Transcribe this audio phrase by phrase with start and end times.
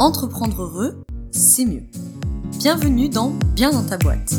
[0.00, 1.84] Entreprendre heureux, c'est mieux.
[2.58, 4.34] Bienvenue dans Bien dans ta boîte.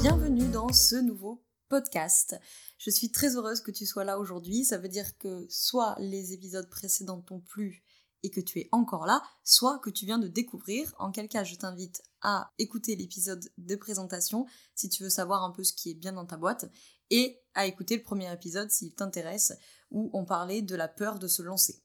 [0.00, 2.36] Bienvenue dans ce nouveau podcast.
[2.78, 4.64] Je suis très heureuse que tu sois là aujourd'hui.
[4.64, 7.84] Ça veut dire que soit les épisodes précédents t'ont plu
[8.24, 11.44] et que tu es encore là, soit que tu viens de découvrir, en quel cas
[11.44, 15.90] je t'invite à écouter l'épisode de présentation si tu veux savoir un peu ce qui
[15.90, 16.68] est bien dans ta boîte,
[17.10, 19.52] et à écouter le premier épisode s'il t'intéresse,
[19.90, 21.82] où on parlait de la peur de se lancer.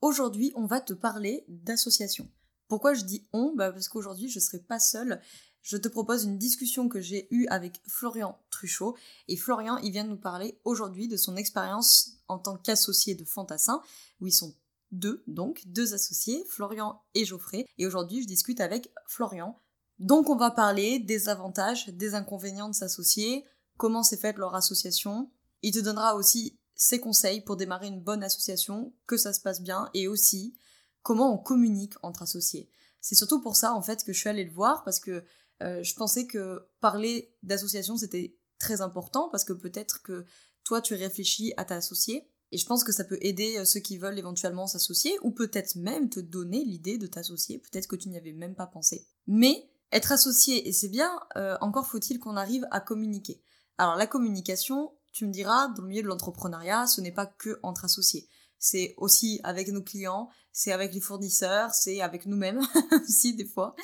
[0.00, 2.30] Aujourd'hui, on va te parler d'association.
[2.68, 3.54] Pourquoi je dis on?
[3.54, 5.20] Bah Parce qu'aujourd'hui, je ne serai pas seule.
[5.62, 8.96] Je te propose une discussion que j'ai eue avec Florian Truchot.
[9.28, 13.24] Et Florian, il vient de nous parler aujourd'hui de son expérience en tant qu'associé de
[13.24, 13.82] Fantassin,
[14.20, 14.54] où ils sont
[14.92, 17.66] deux, donc deux associés, Florian et Geoffrey.
[17.78, 19.60] Et aujourd'hui, je discute avec Florian.
[19.98, 23.44] Donc, on va parler des avantages, des inconvénients de s'associer,
[23.76, 25.30] comment s'est faite leur association.
[25.62, 29.62] Il te donnera aussi ses conseils pour démarrer une bonne association, que ça se passe
[29.62, 30.56] bien, et aussi
[31.02, 32.70] comment on communique entre associés.
[33.00, 35.24] C'est surtout pour ça, en fait, que je suis allée le voir, parce que
[35.62, 40.24] euh, je pensais que parler d'association, c'était très important, parce que peut-être que
[40.64, 43.98] toi, tu réfléchis à t'associer, et je pense que ça peut aider euh, ceux qui
[43.98, 48.16] veulent éventuellement s'associer, ou peut-être même te donner l'idée de t'associer, peut-être que tu n'y
[48.16, 49.06] avais même pas pensé.
[49.26, 53.40] Mais être associé, et c'est bien, euh, encore faut-il qu'on arrive à communiquer.
[53.78, 57.60] Alors la communication, tu me diras, dans le milieu de l'entrepreneuriat, ce n'est pas que
[57.62, 58.28] entre associés.
[58.58, 62.60] C'est aussi avec nos clients, c'est avec les fournisseurs, c'est avec nous-mêmes
[63.04, 63.76] aussi des fois.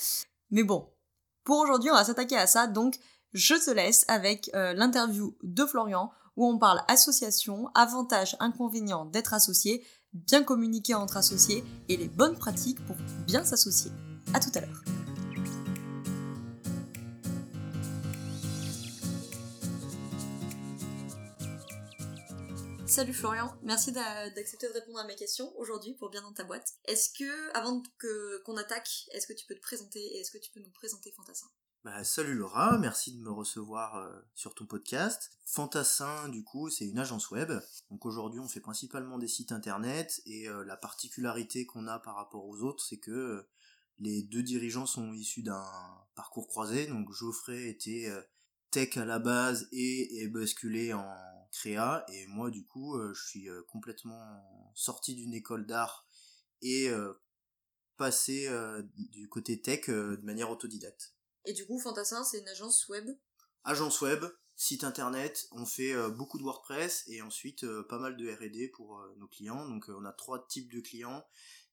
[0.51, 0.89] Mais bon,
[1.45, 2.99] pour aujourd'hui, on va s'attaquer à ça, donc
[3.33, 9.35] je te laisse avec euh, l'interview de Florian où on parle association, avantages, inconvénients d'être
[9.35, 13.93] associé, bien communiquer entre associés et les bonnes pratiques pour bien s'associer.
[14.35, 15.00] À tout à l'heure.
[22.91, 26.73] Salut Florian, merci d'accepter de répondre à mes questions aujourd'hui pour bien dans ta boîte.
[26.87, 27.81] Est-ce que, avant
[28.45, 31.13] qu'on attaque, est-ce que tu peux te présenter et est-ce que tu peux nous présenter
[31.13, 31.47] Fantassin?
[31.85, 35.31] Bah, salut Laura, merci de me recevoir euh, sur ton podcast.
[35.47, 37.53] Fantassin, du coup, c'est une agence web.
[37.93, 42.17] Donc aujourd'hui, on fait principalement des sites internet et euh, la particularité qu'on a par
[42.17, 43.49] rapport aux autres, c'est que euh,
[44.01, 45.65] les deux dirigeants sont issus d'un
[46.17, 46.89] parcours croisé.
[46.89, 48.11] Donc Geoffrey était
[48.73, 53.49] tech à la base et est basculé en créa et moi du coup, je suis
[53.69, 56.07] complètement sorti d'une école d'art
[56.63, 56.91] et
[57.97, 58.49] passé
[58.97, 61.15] du côté tech de manière autodidacte.
[61.45, 63.09] Et du coup, Fantassin, c'est une agence web?
[63.65, 64.25] Agence web,
[64.57, 68.69] site internet, on fait euh, beaucoup de WordPress et ensuite euh, pas mal de R&D
[68.69, 69.67] pour euh, nos clients.
[69.67, 71.25] Donc on a trois types de clients,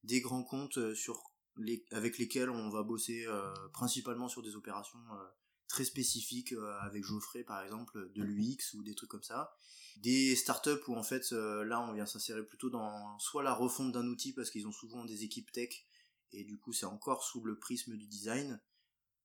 [0.03, 1.21] des grands comptes sur
[1.57, 3.25] les, avec lesquels on va bosser
[3.73, 4.99] principalement sur des opérations
[5.67, 9.55] très spécifiques avec Geoffrey par exemple, de l'UX ou des trucs comme ça.
[9.97, 14.07] Des startups où en fait là on vient s'insérer plutôt dans soit la refonte d'un
[14.07, 15.85] outil parce qu'ils ont souvent des équipes tech
[16.31, 18.59] et du coup c'est encore sous le prisme du design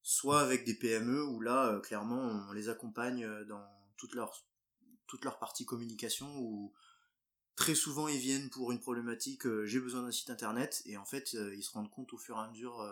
[0.02, 3.64] soit avec des PME où là, euh, clairement, on les accompagne euh, dans
[3.96, 4.44] toute leur,
[5.06, 6.72] toute leur partie communication où
[7.54, 11.04] très souvent ils viennent pour une problématique euh, j'ai besoin d'un site internet et en
[11.04, 12.82] fait ils se rendent compte au fur et à mesure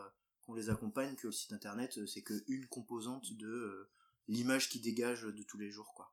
[0.50, 3.88] qu'on les accompagne que le site internet c'est qu'une composante de
[4.28, 6.12] l'image qui dégage de tous les jours quoi.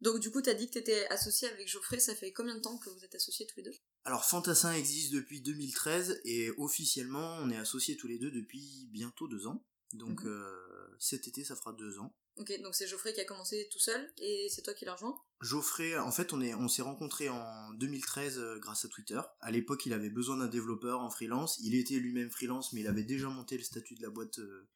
[0.00, 2.54] Donc du coup tu as dit que tu étais associé avec Geoffrey, ça fait combien
[2.56, 3.74] de temps que vous êtes associés tous les deux?
[4.04, 9.28] Alors Fantassin existe depuis 2013 et officiellement on est associés tous les deux depuis bientôt
[9.28, 9.64] deux ans.
[9.94, 10.30] Donc mhm.
[10.30, 12.14] euh, cet été, ça fera deux ans.
[12.36, 15.16] Ok, donc c'est Geoffrey qui a commencé tout seul et c'est toi qui l'as rejoint
[15.40, 19.20] Geoffrey, en fait, on est, on s'est rencontrés en 2013 euh, grâce à Twitter.
[19.40, 21.58] À l'époque, il avait besoin d'un développeur en freelance.
[21.60, 24.68] Il était lui-même freelance, mais il avait déjà monté le statut de la boîte euh,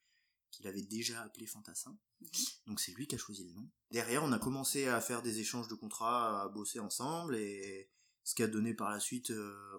[0.53, 1.99] qu'il avait déjà appelé Fantassin.
[2.21, 2.29] Mhm.
[2.69, 3.69] Donc c'est lui qui a choisi le nom.
[3.91, 7.91] Derrière, on a commencé à faire des échanges de contrats, à bosser ensemble et
[8.23, 9.33] ce qui a donné par la suite,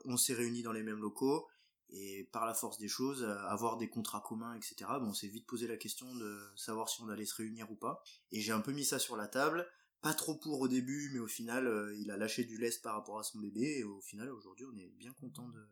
[0.06, 1.48] on s'est réunis dans les mêmes locaux
[1.92, 4.76] et par la force des choses, euh, avoir des contrats communs, etc.
[5.00, 7.76] Bon, on s'est vite posé la question de savoir si on allait se réunir ou
[7.76, 8.04] pas.
[8.32, 9.68] Et j'ai un peu mis ça sur la table,
[10.02, 12.96] pas trop pour au début, mais au final, euh, il a lâché du lest par
[12.96, 15.68] rapport à son bébé, et au final, aujourd'hui, on est bien content de,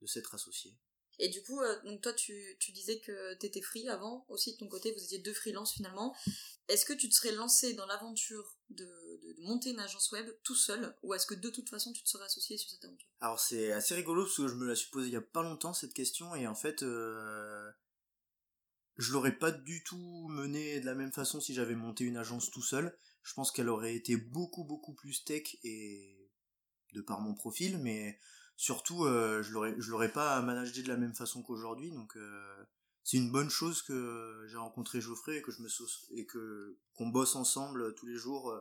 [0.00, 0.76] de s'être associés.
[1.18, 4.58] Et du coup, euh, toi, tu, tu disais que tu étais free avant, aussi de
[4.58, 6.14] ton côté, vous étiez deux freelances finalement.
[6.68, 10.54] Est-ce que tu te serais lancé dans l'aventure de, de, monter une agence web tout
[10.54, 13.08] seul, ou est-ce que de toute façon tu te serais associé sur cette aventure?
[13.20, 15.42] Alors c'est assez rigolo parce que je me la suis posée il y a pas
[15.42, 17.70] longtemps cette question, et en fait, euh,
[18.96, 22.50] je l'aurais pas du tout menée de la même façon si j'avais monté une agence
[22.50, 22.96] tout seul.
[23.22, 26.30] Je pense qu'elle aurait été beaucoup beaucoup plus tech et
[26.92, 28.18] de par mon profil, mais
[28.62, 32.64] surtout euh, je l'aurais je l'aurais pas managé de la même façon qu'aujourd'hui donc euh,
[33.02, 35.68] c'est une bonne chose que j'ai rencontré Geoffrey et que je me
[36.12, 38.56] et que qu'on bosse ensemble tous les jours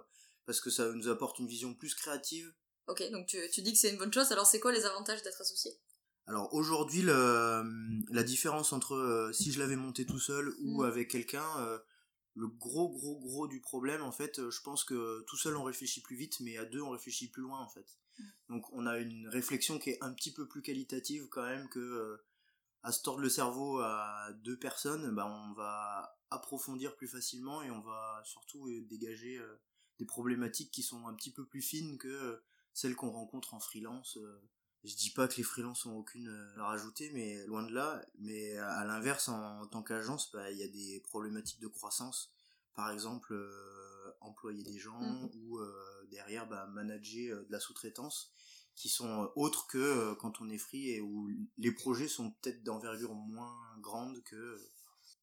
[0.48, 2.52] parce que ça nous apporte une vision plus créative.
[2.88, 4.32] Ok, donc tu, tu dis que c'est une bonne chose.
[4.32, 5.72] Alors c'est quoi les avantages d'être associé?
[6.26, 10.86] Alors aujourd'hui, la différence entre si je l'avais monté tout seul ou mm.
[10.86, 11.46] avec quelqu'un,
[12.34, 16.02] le gros gros gros du problème en fait je pense que tout seul on réfléchit
[16.02, 17.86] plus vite mais à deux on réfléchit plus loin en fait.
[18.50, 21.80] Donc on a une réflexion qui est un petit peu plus qualitative quand même que
[21.80, 22.26] euh,
[22.84, 27.72] à se tordre le cerveau à deux personnes bah on va approfondir plus facilement et
[27.72, 29.62] on va surtout euh, dégager euh,
[30.00, 32.42] des problématiques qui sont un petit peu plus fines que
[32.74, 34.18] celles qu'on rencontre en freelance
[34.84, 36.28] je dis pas que les freelances ont aucune
[36.58, 38.04] à rajouter, mais loin de là.
[38.18, 42.32] Mais à l'inverse, en, tant qu'agence, bah, il y a des problématiques de croissance.
[42.74, 45.30] Par exemple, euh, employer des gens mhm.
[45.36, 48.34] ou euh, derrière bah, manager de la sous-traitance
[48.76, 53.14] qui sont autres que quand on est free et où les projets sont peut-être d'envergure
[53.14, 54.70] moins grande que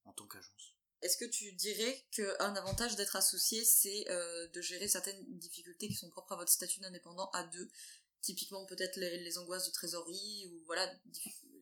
[0.05, 0.75] en tant qu'agence.
[1.01, 4.05] Est-ce que tu dirais qu'un avantage d'être associé, c'est
[4.53, 7.71] de gérer certaines difficultés qui sont propres à votre statut d'indépendant à deux?
[8.21, 10.93] Typiquement peut-être les, angoisses de trésorerie ou voilà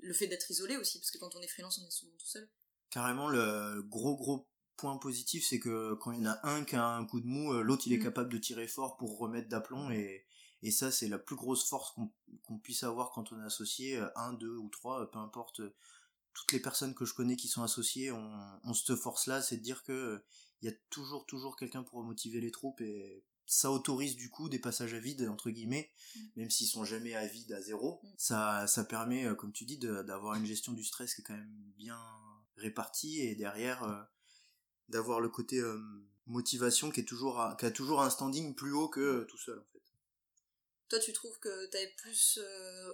[0.01, 2.27] le fait d'être isolé aussi parce que quand on est freelance on est souvent tout
[2.27, 2.49] seul
[2.91, 6.77] carrément le gros gros point positif c'est que quand il y en a un qui
[6.77, 8.05] a un coup de mou euh, l'autre il est mm.
[8.05, 10.25] capable de tirer fort pour remettre d'aplomb et,
[10.63, 11.95] et ça c'est la plus grosse force
[12.45, 15.63] qu'on puisse avoir quand on est associé euh, un deux ou trois euh, peu importe
[16.35, 19.57] toutes les personnes que je connais qui sont associées ont, ont cette force là c'est
[19.57, 20.23] de dire que
[20.63, 24.49] il y a toujours toujours quelqu'un pour motiver les troupes et ça autorise du coup
[24.49, 26.21] des passages à vide entre guillemets mm.
[26.37, 28.09] même s'ils sont jamais à vide à zéro mm.
[28.19, 31.73] ça ça permet comme tu dis d'avoir une gestion du stress qui est quand même
[31.79, 31.99] bien
[32.57, 34.07] répartie et derrière
[34.89, 35.79] d'avoir le côté euh,
[36.27, 39.65] motivation qui est toujours qui a toujours un standing plus haut que tout seul en
[39.73, 39.83] fait.
[40.89, 42.39] Toi tu trouves que tu avais plus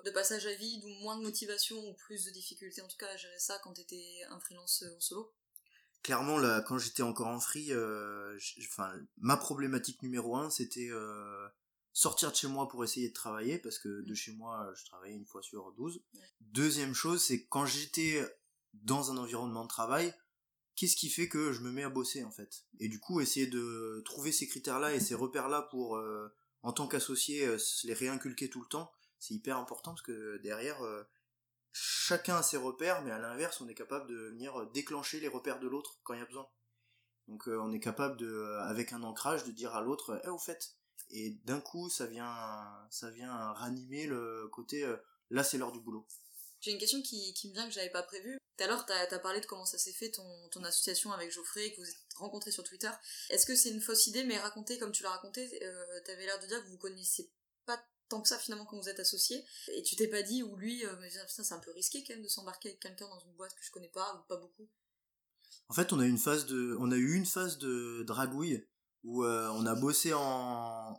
[0.04, 3.08] de passages à vide ou moins de motivation ou plus de difficultés en tout cas
[3.08, 5.32] à gérer ça quand tu étais un freelance en solo?
[6.02, 11.48] Clairement là quand j'étais encore en free euh, enfin ma problématique numéro un c'était euh,
[11.92, 14.16] sortir de chez moi pour essayer de travailler parce que de mm.
[14.16, 16.02] chez moi je travaillais une fois sur 12
[16.40, 18.20] deuxième chose c'est quand j'étais
[18.74, 20.12] dans un environnement de travail
[20.76, 22.64] qu'est-ce qui fait que je me mets à bosser en fait?
[22.80, 26.32] Et du coup essayer de trouver ces critères là et ces repères là pour euh,
[26.62, 27.48] en tant qu'associé
[27.84, 30.80] les réinculquer tout le temps c'est hyper important parce que derrière
[31.72, 35.58] chacun a ses repères, mais à l'inverse, on est capable de venir déclencher les repères
[35.58, 36.46] de l'autre quand il y a besoin.
[37.28, 40.28] Donc euh, on est capable de, euh, avec un ancrage, de dire à l'autre, eh
[40.28, 40.76] au fait.
[41.10, 44.96] Et d'un coup, ça vient, ça vient ranimer le côté, euh,
[45.30, 46.06] là c'est l'heure du boulot.
[46.62, 48.38] J'ai une question qui, qui me vient que j'avais pas prévue.
[48.56, 51.32] Tout à l'heure, t'as as parlé de comment ça s'est fait ton, ton association avec
[51.32, 52.90] Geoffrey, que vous êtes rencontrés sur Twitter.
[53.30, 56.38] Est-ce que c'est une fausse idée, mais raconter comme tu l'as raconté, euh, t'avais l'air
[56.38, 57.32] de dire que vous connaissiez
[57.66, 60.54] pas tant que ça finalement quand vous êtes associés et tu t'es pas dit ou
[60.56, 60.94] lui euh,
[61.28, 63.70] c'est un peu risqué quand même de s'embarquer avec quelqu'un dans une boîte que je
[63.70, 64.68] connais pas ou pas beaucoup
[65.70, 68.68] en fait on a eu une phase de on a eu une phase de dragouille
[69.04, 70.20] où euh, on a bossé en,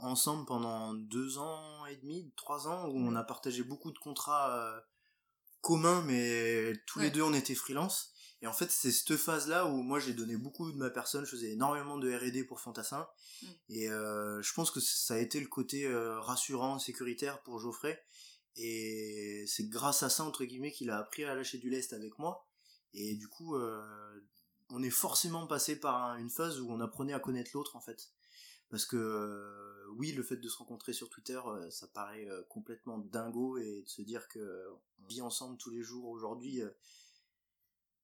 [0.02, 4.84] ensemble pendant deux ans et demi trois ans où on a partagé beaucoup de contrats
[5.64, 8.14] communs mais tous les deux on était freelance
[8.44, 11.32] et en fait, c'est cette phase-là où moi j'ai donné beaucoup de ma personne, je
[11.32, 13.08] faisais énormément de R&D pour Fantassin.
[13.42, 13.48] Mm.
[13.70, 18.04] Et euh, je pense que ça a été le côté euh, rassurant, sécuritaire pour Geoffrey.
[18.58, 22.20] Et c'est grâce à ça, entre guillemets, qu'il a appris à lâcher du lest avec
[22.20, 22.46] moi.
[22.94, 23.82] Et du coup, euh,
[24.70, 28.10] on est forcément passé par une phase où on apprenait à connaître l'autre, en fait.
[28.74, 31.40] Parce que oui, le fait de se rencontrer sur Twitter,
[31.70, 34.66] ça paraît complètement dingo et de se dire que
[35.04, 36.64] on vit ensemble tous les jours aujourd'hui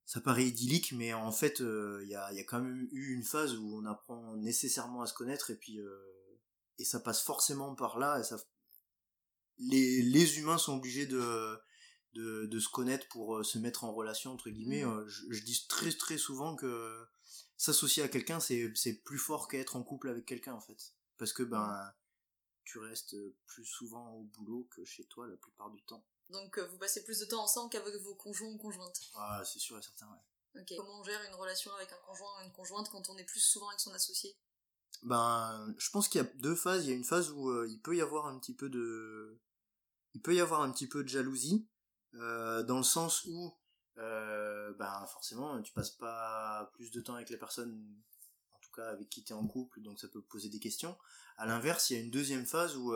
[0.10, 3.14] ça paraît idyllique, mais en fait, il euh, y, a, y, a, quand même eu
[3.14, 6.00] une phase où on apprend nécessairement à se connaître et puis euh,
[6.80, 8.20] et ça passe forcément par là.
[8.20, 8.38] Et ça,
[9.60, 11.60] les, les humains sont obligés de,
[12.14, 14.84] de, de se connaître pour euh, se mettre en relation entre guillemets.
[14.84, 15.06] Mmh.
[15.08, 17.06] Je, dis très très souvent que
[17.60, 21.34] s'associer à quelqu'un c'est c'est plus fort qu'être en couple avec quelqu'un en fait, parce
[21.34, 21.94] que ben
[22.64, 26.04] tu restes plus souvent au boulot que chez toi la plupart du temps.
[26.30, 29.00] Donc euh, vous passez plus de temps ensemble qu'avec vos conjoints ou conjointes.
[29.16, 30.62] Ah, c'est sûr et certain, ouais.
[30.62, 30.74] Ok.
[30.78, 33.40] Comment on gère une relation avec un conjoint ou une conjointe quand on est plus
[33.40, 34.36] souvent avec son associé?
[35.04, 36.86] Ben, je pense qu'il y a deux phases.
[36.86, 39.40] Il y a une phase où euh, il peut y avoir un petit peu de,
[40.14, 41.68] il peut y avoir un petit peu de jalousie,
[42.16, 43.58] euh, dans le sens où,
[44.00, 47.96] ben forcément, tu passes pas plus de temps avec les personnes,
[48.54, 50.98] en tout cas avec qui tu es en couple, donc ça peut poser des questions.
[51.38, 52.94] À l'inverse, il y a une deuxième phase où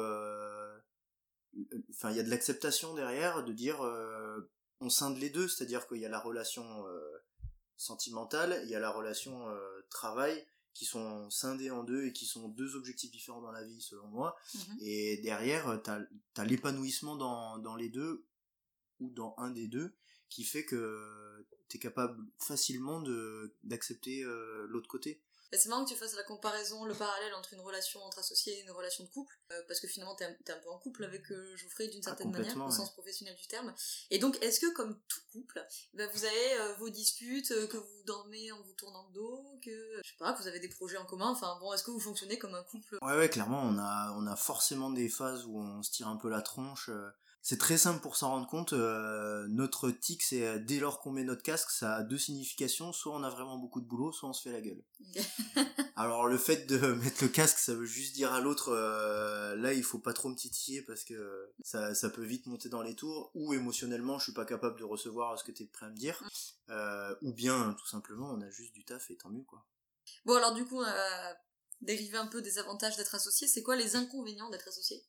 [1.89, 5.87] enfin il y a de l'acceptation derrière de dire euh, on scinde les deux c'est-à-dire
[5.87, 7.23] qu'il y a la relation euh,
[7.77, 12.25] sentimentale il y a la relation euh, travail qui sont scindés en deux et qui
[12.25, 14.77] sont deux objectifs différents dans la vie selon moi mhm.
[14.81, 15.99] et derrière t'as
[16.37, 18.25] as, l'épanouissement dans, dans les deux
[18.99, 19.95] ou dans un des deux
[20.33, 24.23] qui fait que tu es capable facilement de d'accepter
[24.67, 25.21] l'autre côté
[25.57, 28.61] c'est marrant que tu fasses la comparaison, le parallèle entre une relation entre associés et
[28.63, 31.03] une relation de couple, euh, parce que finalement t'es un, es un peu en couple
[31.03, 33.73] avec euh, Geoffrey d'une ah, certaine manière, au sens professionnel du terme.
[34.09, 38.03] Et donc, est-ce que comme tout couple, ben, vous avez euh, vos disputes, que vous
[38.05, 40.97] dormez en vous tournant le dos, que je sais pas, que vous avez des projets
[40.97, 42.97] en commun, enfin bon, est-ce que vous fonctionnez comme un couple?
[43.01, 46.17] Ouais, ouais, clairement, on a, on a forcément des phases où on se tire un
[46.17, 46.89] peu la tronche.
[47.45, 48.71] C'est très simple pour s'en rendre compte.
[48.71, 52.93] Euh, notre tic, c'est euh, dès lors qu'on met notre casque, ça a deux significations.
[52.93, 54.81] Soit on a vraiment beaucoup de boulot, soit on se fait la gueule.
[55.97, 59.73] Alors le fait de mettre le casque, ça veut juste dire à l'autre, euh, là
[59.73, 62.95] il faut pas trop me titiller parce que ça, ça peut vite monter dans les
[62.95, 63.29] tours.
[63.35, 65.97] Ou émotionnellement, je suis pas capable de recevoir ce que tu es prêt à me
[65.97, 66.23] dire.
[67.21, 69.65] ou bien tout simplement, on a juste du taf et tant mieux quoi.
[70.25, 70.81] Bon alors du coup,
[71.81, 73.49] dérivé un peu des avantages d'être associé.
[73.49, 75.03] C'est quoi les inconvénients d'être associé?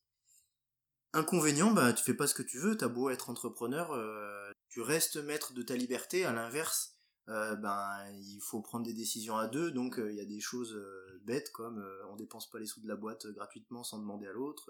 [1.17, 4.81] Inconvénient, bah tu fais pas ce que tu veux, t'as beau être entrepreneur, euh, tu
[4.81, 6.97] restes maître de ta liberté, à l'inverse,
[7.29, 10.41] euh, ben il faut prendre des décisions à deux, donc euh, il y a des
[10.41, 10.77] choses
[11.23, 14.69] bêtes comme on dépense pas les sous de la boîte gratuitement sans demander à l'autre,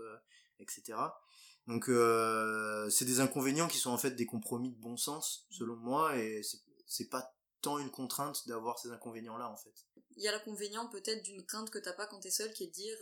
[0.58, 0.98] etc.
[1.66, 1.90] Donc
[2.90, 6.42] c'est des inconvénients qui sont en fait des compromis de bon sens, selon moi, et
[6.86, 9.86] c'est pas tant une contrainte d'avoir ces inconvénients là en fait.
[10.18, 12.66] Il y a l'inconvénient peut-être d'une crainte que t'as pas quand t'es seul qui est
[12.66, 12.98] de dire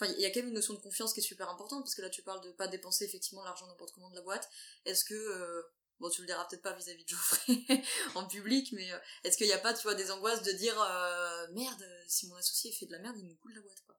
[0.00, 1.94] Enfin, il y a quand même une notion de confiance qui est super importante, parce
[1.94, 4.48] que là, tu parles de pas dépenser effectivement l'argent n'importe comment de la boîte.
[4.84, 5.62] Est-ce que, euh,
[5.98, 7.64] bon, tu le diras peut-être pas vis-à-vis de Geoffrey
[8.14, 10.80] en public, mais euh, est-ce qu'il n'y a pas, tu vois, des angoisses de dire,
[10.80, 13.96] euh, merde, si mon associé fait de la merde, il nous coule la boîte, quoi.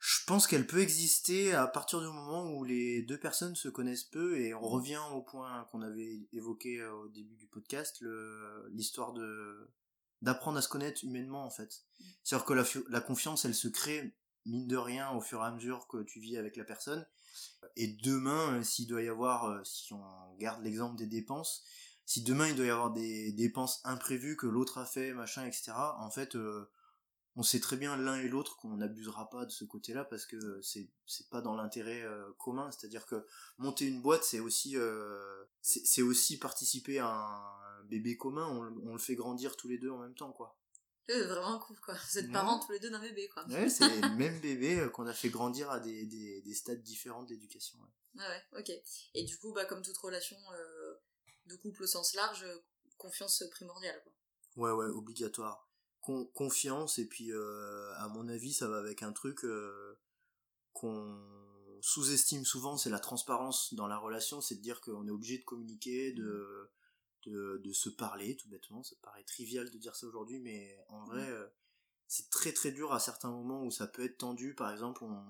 [0.00, 4.02] Je pense qu'elle peut exister à partir du moment où les deux personnes se connaissent
[4.02, 8.02] peu et on revient au point qu'on avait évoqué au début du podcast,
[8.72, 9.70] l'histoire de
[10.20, 11.84] d'apprendre à se connaître humainement en fait.
[12.00, 12.04] Mm.
[12.24, 14.12] C'est-à-dire que la, la confiance, elle se crée
[14.46, 17.06] mine de rien au fur et à mesure que tu vis avec la personne.
[17.76, 20.02] Et demain, euh, s'il doit y avoir, euh, si on
[20.38, 21.64] garde l'exemple des dépenses,
[22.04, 25.72] si demain il doit y avoir des dépenses imprévues que l'autre a fait, machin, etc.,
[25.98, 26.68] en fait, euh,
[27.36, 30.60] on sait très bien l'un et l'autre qu'on n'abusera pas de ce côté-là parce que
[30.60, 30.90] c'est
[31.30, 32.04] pas dans l'intérêt
[32.36, 32.70] commun.
[32.70, 34.76] C'est-à-dire que monter une boîte, c'est aussi
[35.62, 38.46] c'est aussi participer à un bébé commun.
[38.48, 40.58] On, on le fait grandir tous les deux en même temps, quoi.
[41.08, 41.94] Vraiment cool, quoi.
[42.10, 43.44] Vous êtes parents tous les deux d'un bébé, quoi.
[43.46, 46.82] Ouais, c'est les mêmes bébés euh, qu'on a fait grandir à des, des, des stades
[46.82, 47.78] différents d'éducation.
[48.14, 48.22] Ouais.
[48.22, 48.72] ouais, ok.
[49.14, 50.94] Et du coup, bah, comme toute relation euh,
[51.46, 52.46] de couple au sens large,
[52.96, 54.12] confiance primordiale, quoi.
[54.56, 55.68] Ouais, ouais, obligatoire.
[56.00, 59.44] confiance, et puis, euh, à mon avis, ça va avec un truc
[60.72, 61.42] qu'on
[61.80, 65.44] sous-estime souvent, c'est la transparence dans la relation, c'est de dire qu'on est obligé de
[65.44, 66.70] communiquer, de
[67.26, 68.82] de, se parler, tout bêtement.
[68.82, 71.46] Ça paraît trivial de dire ça aujourd'hui, mais en vrai, euh,
[72.06, 74.54] c'est très très dur à certains moments où ça peut être tendu.
[74.54, 75.24] Par exemple, on,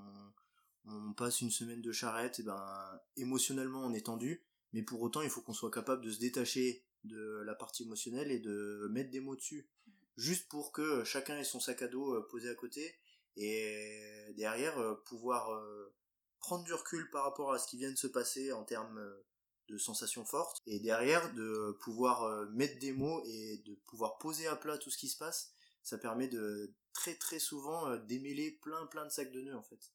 [0.87, 5.23] on passe une semaine de charrette, et ben émotionnellement on est tendu, mais pour autant
[5.23, 9.11] il faut qu'on soit capable de se détacher de la partie émotionnelle et de mettre
[9.11, 9.69] des mots dessus,
[10.17, 12.95] juste pour que chacun ait son sac à dos euh, posé à côté
[13.37, 15.63] et derrière euh, pouvoir
[16.39, 19.01] prendre du recul par rapport à ce qui vient de se passer en termes
[19.69, 24.47] de sensations fortes et derrière de pouvoir euh, mettre des mots et de pouvoir poser
[24.47, 25.53] à plat tout ce qui se passe
[25.83, 29.63] ça permet de très très souvent euh, démêler plein plein de sacs de nœuds en
[29.63, 29.93] fait.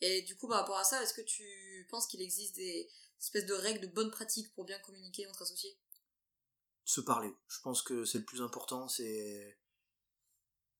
[0.00, 2.88] Et du coup par rapport à ça est-ce que tu penses qu'il existe des
[3.20, 5.76] espèces de règles de bonnes pratiques pour bien communiquer entre associés?
[6.84, 7.32] Se parler.
[7.48, 8.88] Je pense que c'est le plus important.
[8.88, 9.58] C'est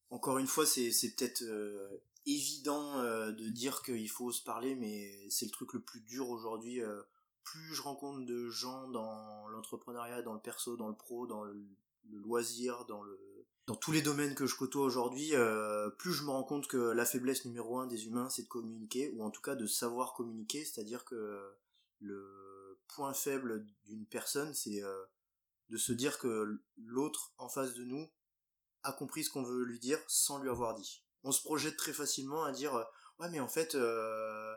[0.08, 5.46] encore une fois c'est peut-être euh, évident de dire qu'il faut se parler mais c'est
[5.46, 6.80] le truc le plus dur aujourd'hui
[7.44, 11.54] plus je rencontre de gens dans l'entrepreneuriat, dans le perso, dans le pro, dans le,
[12.10, 13.18] loisir, dans le
[13.66, 16.76] dans tous les domaines que je côtoie aujourd'hui, euh, plus je me rends compte que
[16.76, 20.12] la faiblesse numéro un des humains, c'est de communiquer, ou en tout cas de savoir
[20.14, 21.54] communiquer, c'est-à-dire que
[22.00, 25.04] le point faible d'une personne, c'est euh,
[25.68, 28.10] de se dire que l'autre en face de nous
[28.82, 31.04] a compris ce qu'on veut lui dire sans lui avoir dit.
[31.22, 32.74] On se projette très facilement à dire
[33.20, 34.54] ouais mais en fait euh,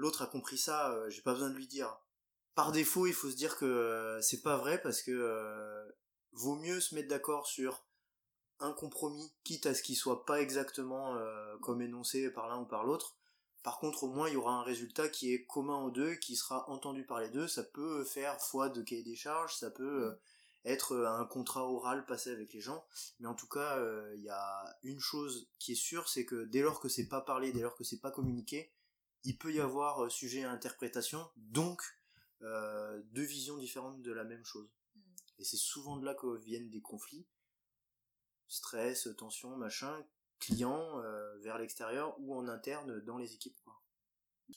[0.00, 1.96] l'autre a compris ça, euh, j'ai pas besoin de lui dire.
[2.54, 5.88] Par défaut, il faut se dire que euh, c'est pas vrai parce que euh,
[6.32, 7.84] vaut mieux se mettre d'accord sur
[8.58, 11.16] un compromis, quitte à ce qu'il soit pas exactement
[11.62, 13.16] comme énoncé par l'un ou par l'autre.
[13.62, 16.36] Par contre, au moins, il y aura un résultat qui est commun aux deux, qui
[16.36, 17.48] sera entendu par les deux.
[17.48, 20.14] Ça peut faire foi de cahier des charges, ça peut
[20.66, 22.84] être un contrat oral passé avec les gens.
[23.18, 23.78] Mais en tout cas,
[24.14, 27.22] il y a une chose qui est sûre, c'est que dès lors que c'est pas
[27.22, 28.70] parlé, dès lors que c'est pas communiqué,
[29.24, 31.82] il peut y avoir euh, sujet à interprétation, donc
[32.42, 34.70] euh, deux visions différentes de la même chose.
[34.94, 35.00] Hmm.
[35.38, 37.26] Et c'est souvent de là que viennent des conflits,
[38.48, 40.04] stress, tension, machin,
[40.38, 43.58] clients euh, vers l'extérieur ou en interne dans les équipes.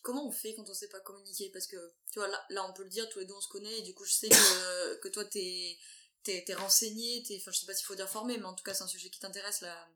[0.01, 1.51] Comment on fait quand on sait pas communiquer?
[1.51, 3.49] Parce que, tu vois, là, là, on peut le dire, tous les deux on se
[3.49, 5.77] connaît, et du coup, je sais que, que toi, t'es
[6.23, 8.73] t'es renseigné, t'es, enfin, je sais pas s'il faut dire formé, mais en tout cas,
[8.73, 9.87] c'est un sujet qui t'intéresse, là,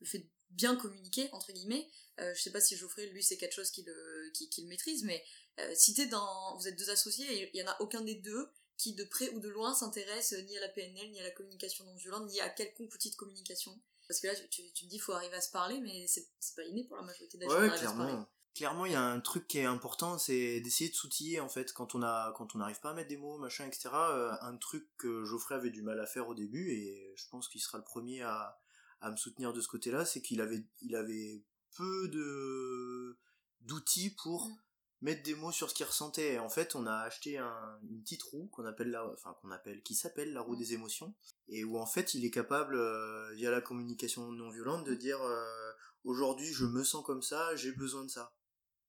[0.00, 1.88] le fait bien communiquer, entre guillemets.
[2.20, 4.68] Euh, je sais pas si Geoffrey, lui, c'est quelque chose qu'il le, qui, qui le
[4.68, 5.24] maîtrise, mais
[5.58, 8.48] euh, si t'es dans, vous êtes deux associés, il y en a aucun des deux
[8.76, 11.84] qui, de près ou de loin, s'intéresse ni à la PNL, ni à la communication
[11.84, 13.78] non violente, ni à quelconque outil de communication.
[14.08, 16.26] Parce que là, tu, tu, me dis, il faut arriver à se parler, mais c'est
[16.56, 17.48] pas inné pour la majorité gens.
[17.48, 21.40] Ouais, clairement clairement il y a un truc qui est important c'est d'essayer de s'outiller
[21.40, 23.90] en fait quand on a quand on n'arrive pas à mettre des mots machin etc
[23.94, 27.48] euh, un truc que Geoffrey avait du mal à faire au début et je pense
[27.48, 28.58] qu'il sera le premier à,
[29.00, 31.42] à me soutenir de ce côté là c'est qu'il avait il avait
[31.76, 33.18] peu de
[33.62, 34.56] d'outils pour mm.
[35.02, 38.02] mettre des mots sur ce qu'il ressentait et en fait on a acheté un, une
[38.02, 40.58] petite roue qu'on appelle la enfin qu'on appelle qui s'appelle la roue mm.
[40.58, 41.14] des émotions
[41.48, 44.98] et où en fait il est capable euh, via la communication non violente de mm.
[44.98, 45.72] dire euh,
[46.04, 48.32] aujourd'hui je me sens comme ça j'ai besoin de ça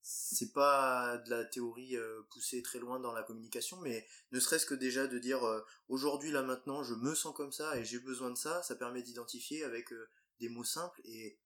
[0.03, 4.65] c'est pas de la théorie euh, poussée très loin dans la communication, mais ne serait-ce
[4.65, 7.99] que déjà de dire euh, aujourd'hui là maintenant je me sens comme ça et j'ai
[7.99, 11.39] besoin de ça, ça permet d'identifier avec euh, des mots simples et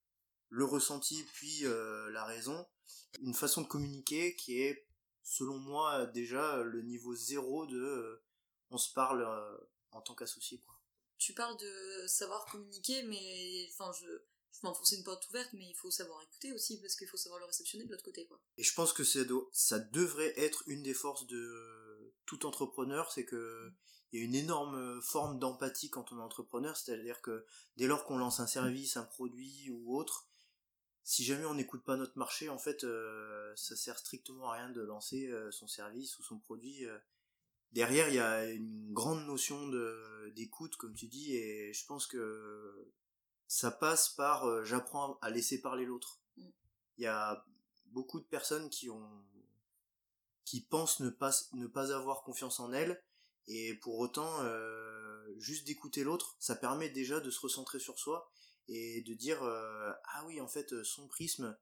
[0.50, 2.66] le ressenti puis la raison,
[3.20, 4.88] une façon de communiquer qui est
[5.24, 8.24] selon moi déjà le niveau zéro de
[8.70, 9.28] on se parle
[9.92, 10.64] en tant qu'associé.
[11.18, 14.06] Tu parles de savoir communiquer mais enfin je
[14.62, 17.40] je m'enfoncer une porte ouverte, mais il faut savoir écouter aussi, parce qu'il faut savoir
[17.40, 18.40] le réceptionner de l'autre côté, quoi.
[18.58, 23.72] Et je pense que ça devrait être une des forces de tout entrepreneur, c'est que
[24.12, 27.46] il y a une énorme forme d'empathie quand on est entrepreneur, c'est-à-dire que
[27.76, 30.28] dès lors qu'on lance un service, un produit ou autre,
[31.06, 34.70] si jamais on n'écoute pas notre marché, en fait, euh, ça sert strictement à rien
[34.72, 36.86] de lancer euh, son service ou son produit.
[36.86, 36.98] Euh.
[37.74, 39.70] Derrière, il y a une grande notion
[40.34, 42.92] d'écoute, comme tu dis, et je pense que
[43.48, 46.20] ça passe par euh, j'apprends à laisser parler l'autre.
[46.38, 46.50] Mm.
[46.98, 47.46] Il y a
[47.88, 49.26] beaucoup de personnes qui ont
[50.44, 53.02] qui pensent ne pas ne pas avoir confiance en elles
[53.48, 58.32] et pour autant euh, juste d'écouter l'autre, ça permet déjà de se recentrer sur soi
[58.68, 61.56] et de dire euh, ah oui en fait son prisme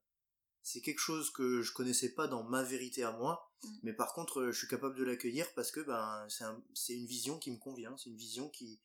[0.65, 3.67] c'est quelque chose que je connaissais pas dans ma vérité à moi, mm.
[3.83, 7.37] mais par contre je suis capable de l'accueillir parce que ben c'est c'est une vision
[7.37, 8.79] qui me convient, c'est une vision qui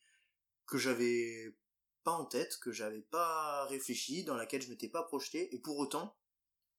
[0.65, 1.55] que j'avais
[2.09, 5.77] pas en tête, que j'avais pas réfléchi, dans laquelle je m'étais pas projeté, et pour
[5.77, 6.17] autant,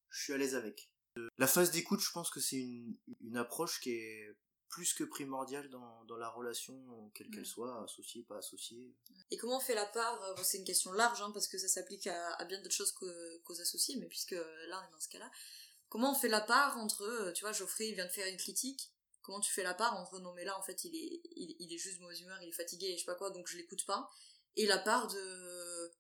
[0.08, 0.90] je suis à l'aise avec.
[1.38, 4.36] La phase d'écoute, je pense que c'est une, une approche qui est
[4.68, 8.92] plus que primordiale dans, dans la relation, quelle qu'elle soit, associée, pas associée.
[9.30, 11.68] Et comment on fait la part euh, C'est une question large, hein, parce que ça
[11.68, 15.08] s'applique à, à, bien d'autres choses qu'aux associés, mais puisque là, on est dans ce
[15.10, 15.30] cas-là.
[15.88, 18.92] Comment on fait la part entre, euh, tu vois, Geoffrey vient de faire une critique,
[19.22, 21.72] comment tu fais la part entre non mais là en fait il est il, il
[21.72, 23.84] est juste mauvaise humeur il est fatigué et je sais pas quoi donc je l'écoute
[23.86, 24.10] pas
[24.56, 25.92] et la part de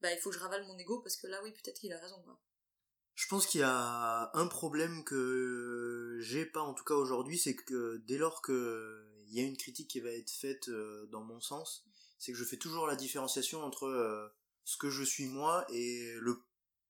[0.00, 1.98] bah il faut que je ravale mon ego parce que là oui peut-être qu'il a
[1.98, 2.40] raison quoi.
[3.14, 7.54] Je pense qu'il y a un problème que j'ai pas en tout cas aujourd'hui, c'est
[7.54, 11.22] que dès lors que il y a une critique qui va être faite euh, dans
[11.22, 11.84] mon sens,
[12.18, 14.28] c'est que je fais toujours la différenciation entre euh,
[14.64, 16.42] ce que je suis moi et le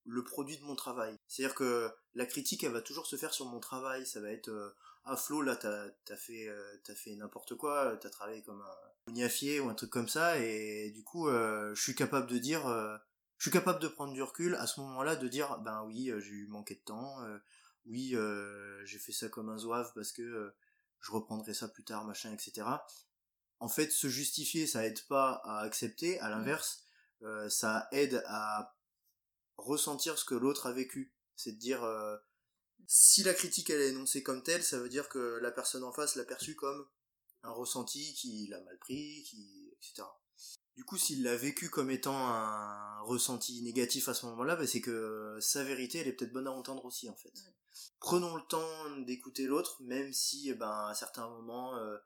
[0.05, 1.17] le produit de mon travail.
[1.29, 4.05] C'est-à-dire que la critique, elle va toujours se faire sur mon travail.
[4.07, 4.71] Ça va être euh,
[5.05, 6.49] ah Flo là t'as as fait
[6.85, 10.91] t'as fait n'importe quoi, t'as travaillé comme un niafier ou un truc comme ça et
[10.91, 12.97] du coup euh, je suis capable de dire euh,
[13.39, 16.21] je suis capable de prendre du recul à ce moment-là de dire ben oui euh,
[16.21, 17.19] j'ai eu manqué de temps
[17.87, 18.15] oui
[18.85, 20.55] j'ai fait ça comme un zouave parce que
[21.01, 22.63] je reprendrai ça plus tard machin etc
[23.59, 26.85] en fait se justifier ça aide pas à accepter à l'inverse
[27.49, 28.77] ça aide à
[29.57, 31.13] ressentir ce que l'autre a vécu.
[31.37, 31.89] C'est de dire
[32.87, 35.93] si la critique elle est énoncée comme telle ça veut dire que la personne en
[35.93, 36.87] face l'a perçue comme
[37.43, 40.03] un ressenti qu'il a mal pris, qui, etc.
[40.77, 44.81] Du coup, s'il l'a vécu comme étant un ressenti négatif à ce moment-là, bah, c'est
[44.81, 47.33] que sa vérité, elle est peut-être bonne à entendre aussi, en fait.
[48.01, 51.99] Prenons le temps d'écouter l'autre, même si, eh ben, à certains moments, euh,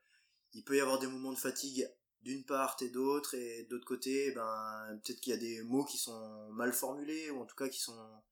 [0.53, 1.89] il peut y avoir des moments de fatigue
[2.23, 5.85] d'une part et d'autre, et d'autre côté, eh ben, peut-être qu'il y a des mots
[5.85, 8.23] qui sont mal formulés, ou en tout cas qui sont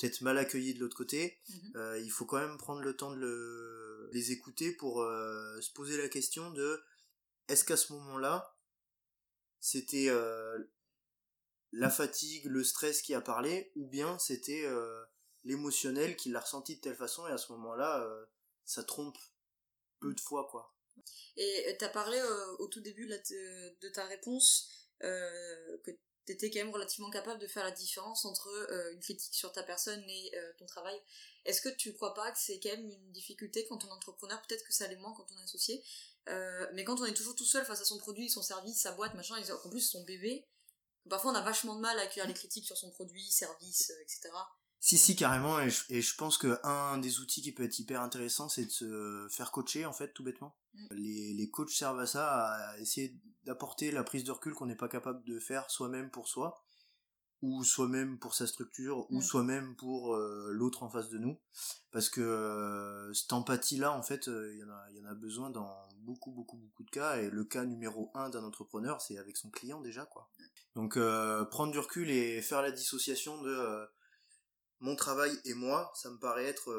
[0.00, 1.38] peut-être mal accueillis de l'autre côté.
[1.48, 1.72] Mhm.
[1.76, 5.70] Euh, il faut quand même prendre le temps de le les écouter pour euh, se
[5.72, 6.82] poser la question de
[7.46, 8.56] est-ce qu'à ce moment-là,
[9.60, 10.58] c'était euh,
[11.70, 14.68] la fatigue, le stress qui a parlé, ou bien c'était
[15.44, 18.04] l'émotionnel qui l'a ressenti de telle façon, et à ce moment-là,
[18.64, 19.18] ça trompe
[20.00, 20.74] peu de fois, quoi.
[21.36, 22.20] Et tu as parlé
[22.58, 25.90] au tout début de, de, ta réponse que
[26.26, 29.62] t'étais quand même relativement capable de faire la différence entre euh, une critique sur ta
[29.62, 31.00] personne et euh, ton travail.
[31.44, 34.40] Est-ce que tu crois pas que c'est quand même une difficulté quand on est entrepreneur
[34.42, 35.82] Peut-être que ça l'est moins quand on est associé.
[36.28, 38.92] Euh, mais quand on est toujours tout seul face à son produit, son service, sa
[38.92, 40.46] boîte, machin, en plus son bébé,
[41.08, 44.30] parfois on a vachement de mal à accueillir les critiques sur son produit, service, etc.
[44.82, 47.78] Si, si, carrément, et je, et je pense que un des outils qui peut être
[47.78, 50.56] hyper intéressant, c'est de se faire coacher, en fait, tout bêtement.
[50.72, 50.86] Mm.
[50.92, 54.76] Les, les coachs servent à ça, à essayer d'apporter la prise de recul qu'on n'est
[54.76, 56.62] pas capable de faire soi-même pour soi,
[57.42, 61.38] ou soi-même pour sa structure, ou soi-même pour euh, l'autre en face de nous.
[61.90, 65.06] Parce que euh, cette empathie-là, en fait, euh, il y, en a- il y en
[65.06, 69.00] a besoin dans beaucoup, beaucoup, beaucoup de cas, et le cas numéro un d'un entrepreneur,
[69.00, 70.28] c'est avec son client déjà, quoi.
[70.74, 70.98] Donc,
[71.50, 73.88] prendre du recul et faire la dissociation de...
[74.80, 76.72] mon travail et moi, ça me paraît être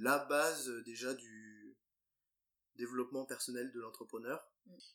[0.00, 1.55] la base déjà du
[2.76, 4.46] développement personnel de l'entrepreneur.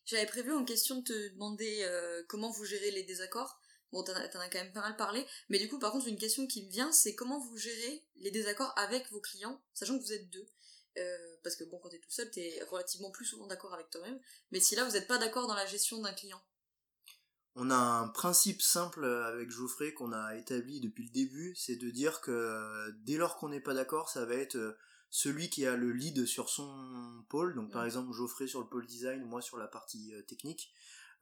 [0.05, 3.59] J'avais prévu en question de te demander euh, comment vous gérez les désaccords.
[3.91, 5.25] Bon, t'en as, t'en as quand même pas mal parlé.
[5.49, 8.31] Mais du coup, par contre, une question qui me vient, c'est comment vous gérez les
[8.31, 10.47] désaccords avec vos clients, sachant que vous êtes deux.
[10.97, 14.19] Euh, parce que bon, quand t'es tout seul, t'es relativement plus souvent d'accord avec toi-même.
[14.51, 16.41] Mais si là, vous n'êtes pas d'accord dans la gestion d'un client.
[17.55, 21.89] On a un principe simple avec Geoffrey qu'on a établi depuis le début, c'est de
[21.89, 24.77] dire que euh, dès lors qu'on n'est pas d'accord, ça va être
[25.11, 28.87] celui qui a le lead sur son pôle, donc par exemple Geoffrey sur le pôle
[28.87, 30.73] design, moi sur la partie euh, technique,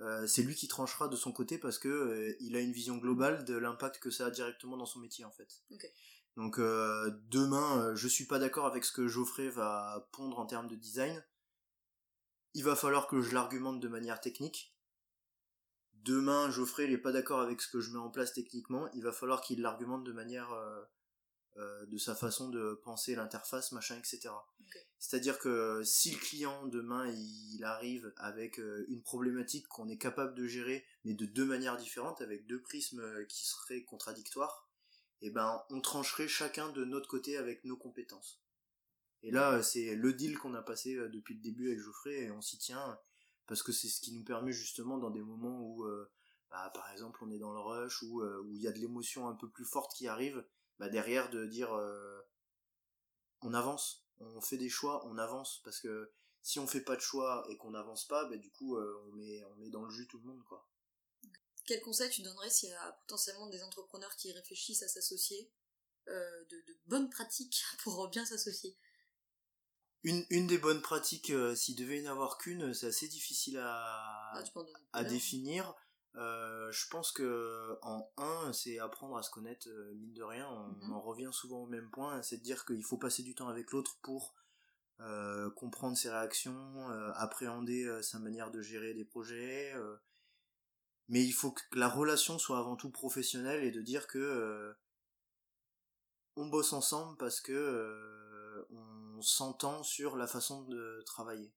[0.01, 2.97] euh, c'est lui qui tranchera de son côté parce que euh, il a une vision
[2.97, 5.61] globale de l'impact que ça a directement dans son métier en fait.
[6.37, 10.67] Donc euh, demain, je suis pas d'accord avec ce que Geoffrey va pondre en termes
[10.67, 11.21] de design.
[12.53, 14.73] Il va falloir que je l'argumente de manière technique.
[15.93, 18.89] Demain, Geoffrey n'est pas d'accord avec ce que je mets en place techniquement.
[18.93, 20.55] Il va falloir qu'il l'argumente de manière
[21.57, 24.29] euh, de sa façon de penser l'interface, machin, etc.
[24.99, 30.35] C'est-à-dire que si le client demain il arrive avec euh, une problématique qu'on est capable
[30.35, 34.69] de gérer, mais de deux manières différentes, avec deux prismes euh, qui seraient contradictoires,
[35.21, 38.41] eh ben on trancherait chacun de notre côté avec nos compétences.
[39.23, 42.41] Et là, c'est le deal qu'on a passé depuis le début avec Geoffrey et on
[42.41, 42.97] s'y tient
[43.47, 46.09] parce que c'est ce qui nous permet justement dans des moments où, euh,
[46.49, 49.27] bah, par exemple, on est dans le rush ou où il y a de l'émotion
[49.27, 50.45] un peu plus forte qui arrive,
[50.79, 52.21] bah, derrière de dire euh,
[53.41, 56.11] on avance, on fait des choix, on avance parce que
[56.41, 59.11] si on fait pas de choix et qu'on n'avance pas, bah, du coup euh, on
[59.11, 60.67] met on met dans le jus tout le monde quoi.
[61.65, 65.51] Quel conseil tu donnerais s'il y a potentiellement des entrepreneurs qui réfléchissent à s'associer
[66.07, 68.75] euh, de, de bonnes pratiques pour bien s'associer?
[70.03, 74.31] Une, une des bonnes pratiques, s'il devait y en avoir qu'une, c'est assez difficile à,
[74.33, 74.41] Ah,
[74.93, 75.75] à définir.
[76.15, 80.47] Euh, je pense que en un, c'est apprendre à se connaître, euh, mine de rien.
[80.49, 80.93] On, Mhm.
[80.93, 83.71] en revient souvent au même point, c'est de dire qu'il faut passer du temps avec
[83.71, 84.33] l'autre pour
[85.01, 89.73] euh, comprendre ses réactions, appréhender sa manière de gérer des projets.
[91.11, 94.75] mais il faut que la relation soit avant tout professionnelle et de dire que
[96.35, 101.51] on bosse ensemble parce que on s'entend sur la façon de travailler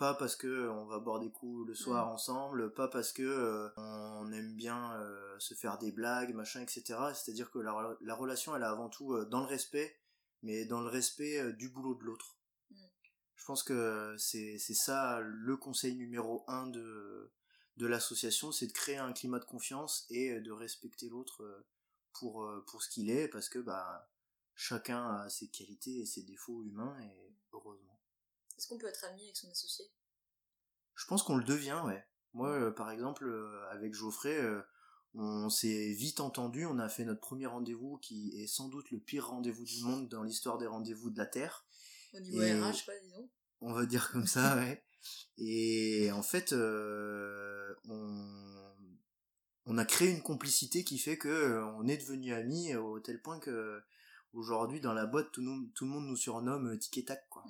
[0.00, 2.10] pas parce que euh, on va boire des coups le soir Mm.
[2.14, 6.98] ensemble, pas parce que euh, on aime bien euh, se faire des blagues, machin, etc.
[7.14, 9.94] C'est-à-dire que la, rela- la relation, elle est avant tout euh, dans le respect,
[10.42, 12.38] mais dans le respect du boulot de l'autre.
[12.70, 12.76] Mm.
[13.36, 17.30] Je pense que c'est ça le conseil numéro un de
[17.76, 21.64] de l'association, c'est de créer un climat de confiance et de respecter l'autre
[22.14, 24.10] pour pour ce qu'il est, parce que bah
[24.54, 27.89] chacun a ses qualités et ses défauts humains et heureusement.
[28.60, 29.86] Est-ce qu'on peut être ami avec son associé?
[30.94, 32.04] Je pense qu'on le devient, ouais.
[32.34, 34.60] Moi, euh, par exemple, euh, avec Geoffrey, euh,
[35.14, 36.66] on s'est vite entendu.
[36.66, 40.10] On a fait notre premier rendez-vous, qui est sans doute le pire rendez-vous du monde
[40.10, 41.64] dans l'histoire des rendez-vous de la Terre.
[42.12, 43.30] Au niveau Et- RH, quoi, disons.
[43.62, 44.84] On va dire comme ça, ouais.
[45.38, 46.52] Et en fait,
[47.88, 48.72] on,
[49.64, 53.40] on a créé une complicité qui fait que on est devenus amis au tel point
[53.40, 53.82] que
[54.34, 57.42] aujourd'hui, dans la boîte, tout, nous- tout le monde nous surnomme Tic et Tac, quoi.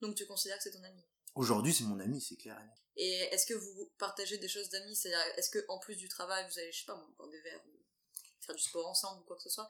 [0.00, 1.02] Donc tu considères que c'est ton ami?
[1.34, 2.60] Aujourd'hui, c'est mon ami, c'est clair.
[2.96, 4.96] et est-ce que vous partagez des choses d'amis?
[4.96, 7.40] C'est-à-dire, est-ce que en plus du travail, vous allez, je sais pas moi, boire des
[7.40, 7.78] verres ou
[8.40, 9.68] faire du sport ensemble ou quoi que ce soit?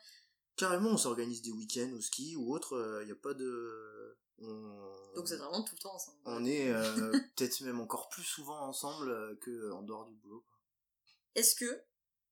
[0.57, 4.19] Carrément, on s'organise des week-ends au ski ou autre, il n'y a pas de...
[4.41, 6.19] On, Donc êtes vraiment tout le temps ensemble.
[6.25, 10.45] on est euh, peut-être même encore plus souvent ensemble euh, que en dehors du boulot.
[11.35, 11.85] Est-ce que,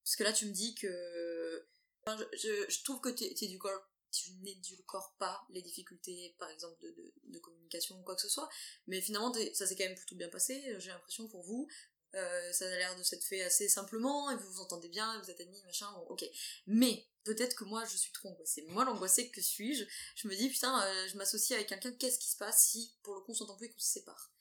[0.05, 1.67] parce que là tu me dis que,
[2.05, 6.81] enfin, je, je, je trouve que tu édulcores, tu n'édulcores pas les difficultés, par exemple
[6.83, 8.49] de, de, communication ou quoi que ce soit,
[8.87, 10.75] mais finalement ça s'est quand même plutôt bien passé.
[10.79, 11.69] J'ai l'impression pour vous,
[12.17, 15.31] euh, ça a l'air de s'être fait assez simplement et vous vous entendez bien, vous
[15.31, 15.91] êtes amis, machin.
[15.93, 16.25] Bon, ok.
[16.67, 18.63] Mais peut-être que moi je suis trop angoissée.
[18.69, 19.85] Moi l'angoissée que suis-je?
[20.15, 23.15] Je me dis putain, euh, je m'associe avec quelqu'un, qu'est-ce qui se passe si pour
[23.15, 24.33] le coup on s'entend plus et qu'on se sépare?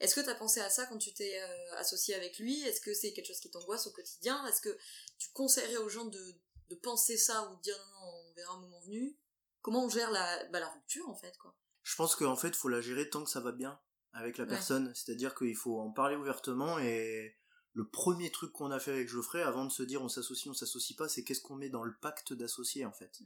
[0.00, 2.62] Est-ce que tu as pensé à ça quand tu t'es euh, associé avec lui?
[2.62, 4.46] Est-ce que c'est quelque chose qui t'angoisse au quotidien?
[4.46, 4.78] Est-ce que
[5.18, 6.34] tu conseillerais aux gens de,
[6.70, 9.16] de penser ça ou de dire non, non, on verra un moment venu
[9.60, 12.68] Comment on gère la, bah, la rupture en fait quoi Je pense qu'en fait, faut
[12.68, 13.78] la gérer tant que ça va bien
[14.12, 14.50] avec la Ouais.
[14.50, 14.92] personne.
[14.94, 17.36] C'est-à-dire qu'il faut en parler ouvertement et
[17.74, 20.54] le premier truc qu'on a fait avec Geoffrey, avant de se dire on s'associe, on
[20.54, 23.20] s'associe pas, c'est qu'est-ce qu'on met dans le pacte d'associé en fait.
[23.20, 23.24] Mm.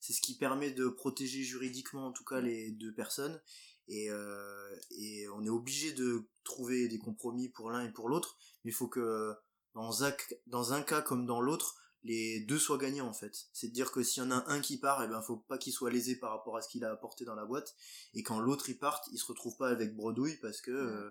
[0.00, 3.40] c'est ce qui permet de protéger juridiquement en tout cas les deux personnes
[3.88, 8.36] et, euh, et on est obligé de trouver des compromis pour l'un et pour l'autre
[8.64, 9.32] mais il faut que
[9.74, 10.12] dans un,
[10.46, 13.92] dans un cas comme dans l'autre les deux soient gagnants en fait c'est à dire
[13.92, 15.90] que s'il y en a un qui part et eh ben faut pas qu'il soit
[15.90, 17.74] lésé par rapport à ce qu'il a apporté dans la boîte
[18.14, 21.10] et quand l'autre il parte il se retrouve pas avec bredouille parce que euh,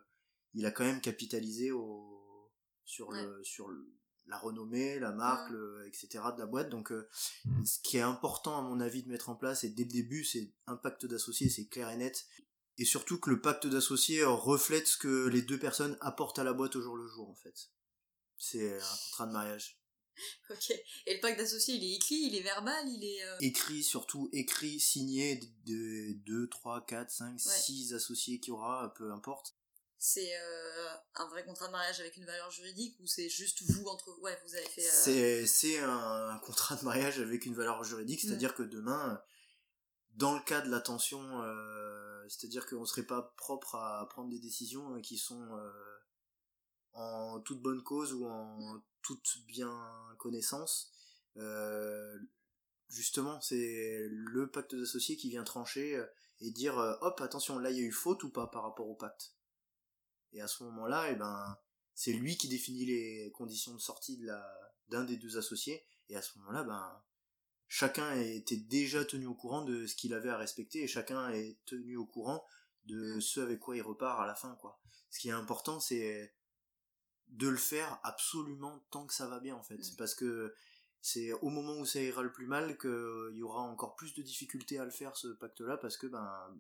[0.54, 2.52] il a quand même capitalisé au
[2.84, 3.70] sur le sur
[4.28, 5.52] la renommée, la marque,
[5.88, 6.24] etc.
[6.34, 6.70] de la boîte.
[6.70, 7.08] Donc, euh,
[7.46, 7.66] mmh.
[7.66, 10.24] ce qui est important à mon avis de mettre en place, et dès le début,
[10.24, 12.26] c'est un pacte d'associés, c'est clair et net.
[12.78, 16.54] Et surtout que le pacte d'associés reflète ce que les deux personnes apportent à la
[16.54, 17.70] boîte au jour le jour, en fait.
[18.38, 19.81] C'est un contrat de mariage.
[20.50, 20.72] Ok.
[21.06, 23.24] Et le pacte d'associés, il est écrit, il est verbal, il est...
[23.24, 28.94] Euh écrit, surtout écrit, signé de 2, 3, 4, 5, 6 associés qu'il y aura,
[28.96, 29.56] peu importe.
[30.04, 33.86] C'est euh, un vrai contrat de mariage avec une valeur juridique ou c'est juste vous
[33.86, 38.20] entre ouais vous avez fait euh, c'est un, contrat de mariage avec une valeur juridique
[38.20, 39.22] c'est à dire que demain
[40.16, 44.10] dans le cas de la tension euh, c'est à dire qu'on serait pas propre à
[44.10, 45.48] prendre des décisions qui sont
[46.94, 49.72] en toute bonne cause ou en toute bien
[50.18, 50.92] connaissance
[52.90, 56.04] justement c'est le pacte d'associés qui vient trancher
[56.40, 58.96] et dire hop attention là il y a eu faute ou pas par rapport au
[58.96, 59.34] pacte
[60.34, 61.58] et à ce moment-là, eh ben,
[61.94, 64.44] c'est lui qui définit les conditions de sortie de la,
[64.90, 65.84] d'un des deux associés.
[66.10, 67.04] Et à ce moment-là, ben,
[67.68, 71.58] chacun était déjà tenu au courant de ce qu'il avait à respecter et chacun est
[71.66, 72.44] tenu au courant
[72.86, 73.22] de mm.
[73.22, 74.80] ce avec quoi il repart à la fin, quoi.
[75.10, 76.34] Ce qui est important, c'est
[77.32, 79.78] de le faire absolument tant que ça va bien, en fait.
[79.78, 79.96] Mm.
[79.98, 80.54] Parce que
[81.02, 84.22] c'est au moment où ça ira le plus mal qu'il y aura encore plus de
[84.22, 86.56] difficultés à le faire, ce pacte-là, parce que, ben,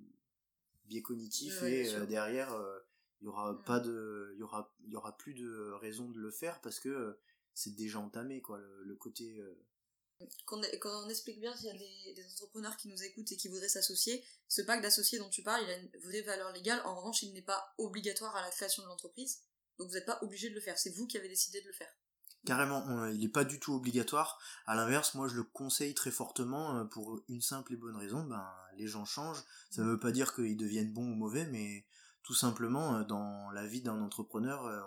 [0.86, 2.80] biais cognitif et euh, derrière, euh,
[3.22, 3.64] il y aura mm.
[3.64, 6.80] pas de il y aura il y aura plus de raison de le faire parce
[6.80, 7.20] que euh,
[7.54, 9.54] c'est déjà entamé quoi le, côté euh.
[10.46, 13.70] quand, on explique bien qu'il y a des, entrepreneurs qui nous écoutent et qui voudraient
[13.70, 16.82] s'associer, ce pacte d'associés dont tu parles, il a une vraie valeur légale.
[16.86, 19.42] En revanche, il n'est pas obligatoire à la création de l'entreprise.
[19.82, 20.78] Donc vous n'êtes pas obligé de le faire.
[20.78, 21.92] C'est vous qui avez décidé de le faire.
[22.46, 24.40] Carrément, il n'est pas du tout obligatoire.
[24.68, 28.24] À l'inverse, moi je le conseille très fortement euh, pour une simple et bonne raison.
[28.24, 29.44] Ben, les gens changent.
[29.72, 31.86] Ça ne veut pas dire qu'ils deviennent bons ou mauvais, mais
[32.22, 34.82] tout simplement euh, dans la vie d'un entrepreneur euh,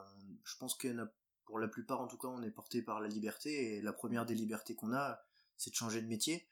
[0.45, 0.89] je pense que
[1.47, 4.27] pour la plupart en tout cas on est porté par la liberté et la première
[4.27, 5.21] des libertés qu'on a
[5.57, 6.47] c'est de changer de métier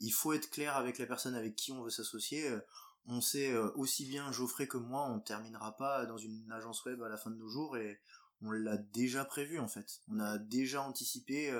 [0.00, 2.60] il faut être clair avec la personne avec qui on veut s'associer euh,
[3.08, 7.08] on sait aussi bien Geoffrey que moi on terminera pas dans une agence web à
[7.08, 8.00] la fin de nos jours et
[8.42, 10.00] on l'a déjà prévu en fait.
[10.08, 11.52] On a déjà anticipé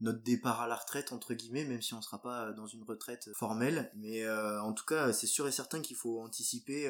[0.00, 3.30] notre départ à la retraite entre guillemets même si on sera pas dans une retraite
[3.34, 3.92] formelle.
[3.94, 6.88] Mais en tout cas c'est sûr et certain qu'il faut anticiper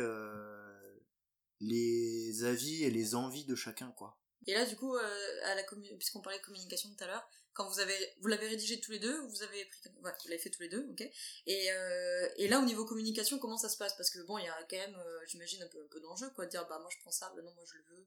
[1.60, 4.18] les avis et les envies de chacun quoi.
[4.46, 7.94] Et là du coup euh, puisqu'on parlait de communication tout à l'heure quand vous avez
[8.20, 10.68] vous l'avez rédigé tous les deux vous avez pris ouais, vous l'avez fait tous les
[10.68, 11.02] deux ok.
[11.46, 13.96] Et, euh, et là au niveau communication comment ça se passe?
[13.96, 16.30] Parce que bon il y a quand même euh, j'imagine un peu un peu d'enjeu
[16.34, 18.06] quoi de dire bah moi je prends ça bah non moi je le veux.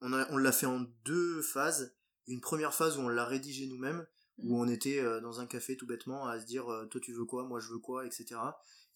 [0.00, 1.94] On a on l'a fait en deux phases.
[2.26, 4.06] Une première phase où on l'a rédigé nous-mêmes
[4.38, 4.60] où mmh.
[4.60, 7.44] on était dans un café tout bêtement à se dire toi tu veux quoi?
[7.44, 8.06] Moi je veux quoi?
[8.06, 8.36] Etc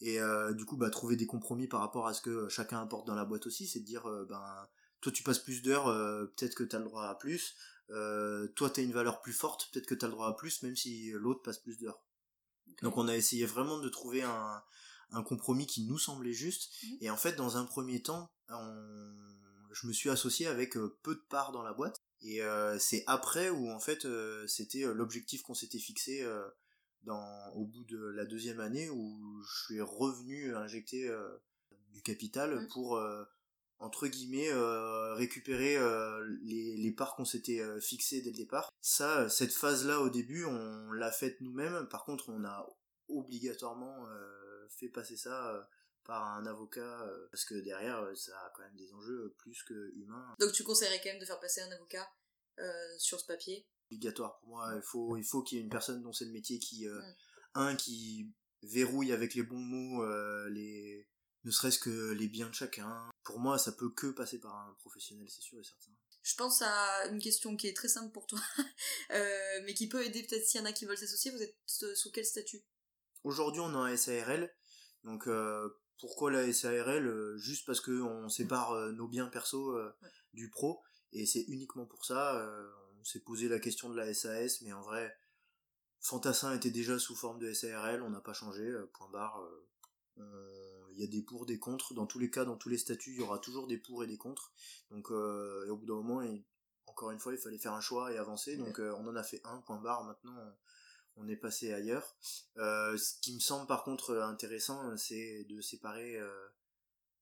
[0.02, 3.06] et euh, du coup bah trouver des compromis par rapport à ce que chacun apporte
[3.06, 4.68] dans la boîte aussi c'est de dire euh, ben
[5.00, 7.54] toi tu passes plus d'heures euh, peut-être que tu as le droit à plus
[7.88, 10.62] toi tu as une valeur plus forte peut-être que tu as le droit à plus
[10.62, 12.02] même si l'autre passe plus d'heures
[12.82, 14.62] donc on a essayé vraiment de trouver un,
[15.10, 16.96] un compromis qui nous semblait juste mmh.
[17.02, 18.30] et en fait dans un premier temps
[19.72, 22.40] je me suis associé avec peu de parts dans la boîte et
[22.78, 24.06] c'est après où en fait
[24.46, 26.26] c'était l'objectif qu'on s'était fixé
[27.54, 31.28] au bout de la deuxième année où je suis revenu injecter euh,
[31.92, 32.68] du capital mmh.
[32.68, 33.24] pour euh,
[33.82, 35.76] entre guillemets euh, récupérer
[36.42, 38.70] les, les, parts qu'on s'était fixées dès le départ.
[38.80, 41.86] Ça, cette phase-là au début, on l'a faite nous-mêmes.
[41.88, 42.66] Par contre, on a
[43.08, 44.06] obligatoirement
[44.70, 45.68] fait passer ça
[46.04, 50.34] par un avocat parce que derrière, ça a quand même des enjeux plus que humains.
[50.40, 52.08] Donc tu conseillerais quand même de faire passer un avocat
[52.98, 53.66] sur ce papier?
[53.92, 54.72] Obligatoire pour moi.
[54.74, 57.00] Il faut, il faut qu'il y ait une personne dont c'est le métier qui, euh,
[57.54, 60.48] un, qui verrouille avec les bons mots, euh,
[61.44, 63.10] ne serait-ce que les biens de chacun.
[63.24, 65.90] Pour moi, ça peut que passer par un professionnel, c'est sûr et certain.
[66.22, 68.38] Je pense à une question qui est très simple pour toi,
[69.10, 71.32] euh, mais qui peut aider peut-être s'il y en a qui veulent s'associer.
[71.32, 72.62] Vous êtes sous quel statut?
[73.24, 74.52] Aujourd'hui, on est en SARL.
[75.04, 75.28] Donc,
[75.98, 79.76] pourquoi la SARL Juste parce qu'on sépare nos biens perso
[80.32, 80.80] du pro.
[81.12, 82.40] Et c'est uniquement pour ça
[83.02, 85.12] on s'est posé la question de la SAS, mais en vrai,
[86.00, 89.42] Fantassin était déjà sous forme de SARL, on n'a pas changé, euh, point barre.
[90.18, 91.94] Euh, il y a des pour, des contre.
[91.94, 94.06] Dans tous les cas, dans tous les statuts, il y aura toujours des pour et
[94.06, 94.52] des contre.
[94.90, 96.22] Donc, euh, au bout d'un moment,
[96.86, 98.56] encore une fois, il fallait faire un choix et avancer.
[98.56, 100.04] Donc, on en a fait un, point barre.
[100.04, 100.36] Maintenant,
[101.16, 102.16] on est passé ailleurs.
[102.56, 106.18] ce qui me semble par contre intéressant, c'est de séparer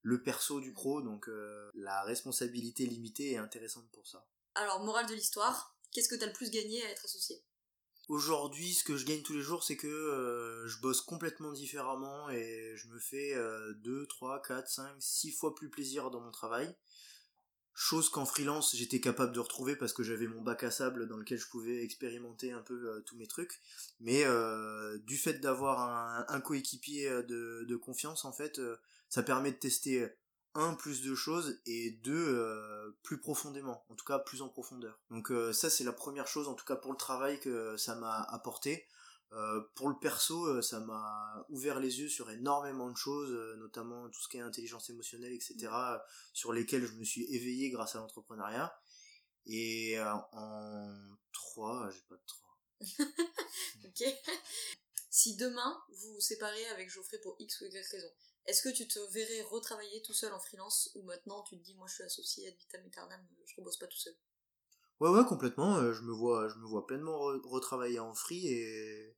[0.02, 1.28] le perso du pro, donc
[1.74, 4.26] la responsabilité limitée est intéressante pour ça.
[4.54, 7.42] Alors, morale de l'histoire, qu'est-ce que tu as le plus gagné à être associé?
[8.10, 12.28] Aujourd'hui, ce que je gagne tous les jours, c'est que euh, je bosse complètement différemment
[12.28, 13.36] et je me fais
[13.84, 16.74] 2, 3, 4, 5, 6 fois plus plaisir dans mon travail.
[17.72, 21.18] Chose qu'en freelance, j'étais capable de retrouver parce que j'avais mon bac à sable dans
[21.18, 23.60] lequel je pouvais expérimenter un peu euh, tous mes trucs.
[24.00, 25.78] Mais euh, du fait d'avoir
[26.28, 28.60] un, coéquipier de, de, confiance, en fait,
[29.08, 30.10] ça permet de tester
[30.54, 34.98] un plus de choses et deux euh, plus profondément en tout cas plus en profondeur.
[35.10, 37.94] Donc euh, ça c'est la première chose en tout cas pour le travail que ça
[37.94, 38.86] m'a apporté.
[39.32, 44.20] Euh, pour le perso ça m'a ouvert les yeux sur énormément de choses notamment tout
[44.20, 45.68] ce qui est intelligence émotionnelle etc
[46.32, 48.74] sur lesquels je me suis éveillé grâce à l'entrepreneuriat.
[49.46, 52.58] Et en trois j'ai pas de trois.
[53.84, 54.04] Ok.
[55.10, 58.10] Si demain vous vous séparez avec Geoffrey pour X ou Y raison
[58.46, 61.74] est-ce que tu te verrais retravailler tout seul en freelance ou maintenant tu te dis
[61.74, 64.14] moi je suis associé à vitam aeternam, je rebosse pas tout seul?
[65.00, 69.16] Ouais ouais complètement, euh, je me vois je me vois pleinement retravailler en free et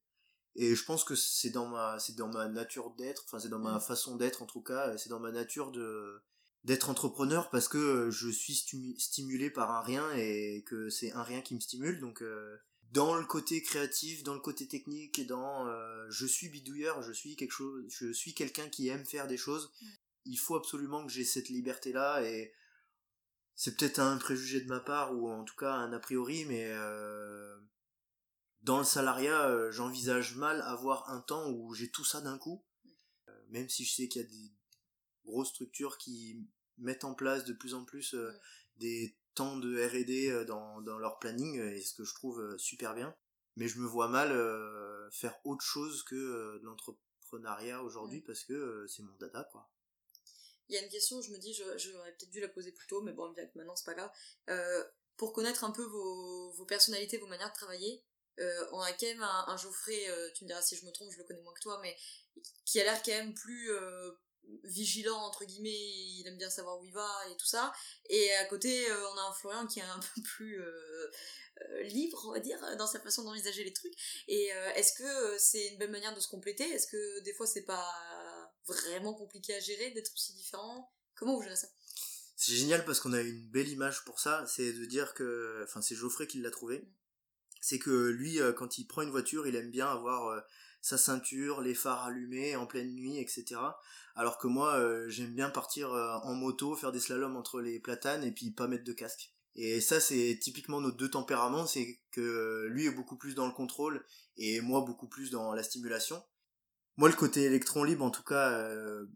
[0.55, 3.59] et je pense que c'est dans ma c'est dans ma nature d'être, enfin c'est dans
[3.59, 3.81] ma mm.
[3.81, 6.23] façon d'être en tout cas, c'est dans ma nature de
[6.65, 8.55] d'être entrepreneur parce que je suis
[8.99, 12.57] stimulé par un rien et que c'est un rien qui me stimule donc euh,
[12.93, 17.13] dans le côté créatif, dans le côté technique, et dans euh, je suis bidouilleur, je
[17.13, 19.73] suis quelque chose, je suis quelqu'un qui aime faire des choses.
[20.27, 22.53] Il faut absolument que j'ai cette liberté là et
[23.55, 26.67] c'est peut-être un préjugé de ma part ou en tout cas un a priori, mais
[26.69, 27.59] euh,
[28.61, 32.63] dans le salariat, euh, j'envisage mal avoir un temps où j'ai tout ça d'un coup.
[33.49, 34.53] même si je sais qu'il y a des
[35.25, 38.15] grosses structures qui mettent en place de plus en plus
[38.77, 42.41] des tant de R&D euh, dans, dans leur planning euh, et ce que je trouve
[42.41, 43.15] euh, super bien.
[43.57, 44.31] Mais je me vois mal
[45.13, 49.71] faire autre chose que l'entrepreneuriat aujourd'hui parce que c'est mon data quoi.
[50.71, 53.03] Il y a une question je me dis j'aurais peut-être dû la poser plus tôt
[53.03, 54.11] mais bon bien que maintenant c'est pas grave.
[55.19, 58.03] Pour connaître un peu vos, vos, personnalités vos manières de travailler
[58.39, 61.19] on a quand même un, un Geoffrey tu me diras si je me trompe je
[61.19, 61.95] le connais moins que toi mais
[62.65, 63.71] qui a l'air quand même plus
[64.65, 67.73] vigilant entre guillemets il aime bien savoir où il va et tout ça.
[68.09, 71.11] Et à côté euh, on a un Florian qui est un peu plus euh,
[71.61, 73.95] euh, libre on va dire dans sa façon d'envisager les trucs.
[74.29, 76.65] Et est-ce que c'est une belle manière de se compléter?
[76.65, 77.89] Est-ce que des fois c'est pas
[78.67, 80.93] vraiment compliqué à gérer d'être aussi différent?
[81.15, 81.69] Comment vous gérez ça?
[82.37, 84.45] C'est génial parce qu'on a une belle image pour ça.
[84.49, 86.79] C'est de dire que enfin c'est Geoffrey qui l'a trouvé.
[86.79, 86.89] Mm.
[87.61, 90.43] c'est que lui quand il prend une voiture il aime bien avoir
[90.83, 93.61] sa ceinture, les phares allumés en pleine nuit, etc.
[94.17, 97.79] Alors que moi, euh, j'aime bien partir euh, en moto, faire des slaloms entre les
[97.79, 99.33] platanes et puis pas mettre de casque.
[99.55, 103.53] Et ça, c'est typiquement nos deux tempéraments, c'est que lui est beaucoup plus dans le
[103.53, 104.05] contrôle
[104.37, 106.23] et moi beaucoup plus dans la stimulation.
[106.97, 109.07] Moi, le côté électron libre, en tout cas, euh,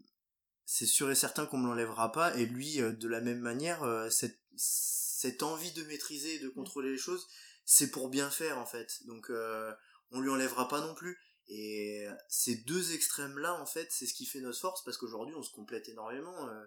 [0.66, 2.35] c'est sûr et certain qu'on me l'enlèvera pas.
[2.37, 6.98] Et lui, de la même manière, cette, cette envie de maîtriser et de contrôler les
[6.98, 7.26] choses,
[7.64, 9.07] c'est pour bien faire en fait.
[9.07, 9.31] Donc,
[10.11, 11.18] on lui enlèvera pas non plus.
[11.49, 15.43] Et ces deux extrêmes-là, en fait, c'est ce qui fait notre force, parce qu'aujourd'hui, on
[15.43, 16.49] se complète énormément.
[16.49, 16.65] Euh,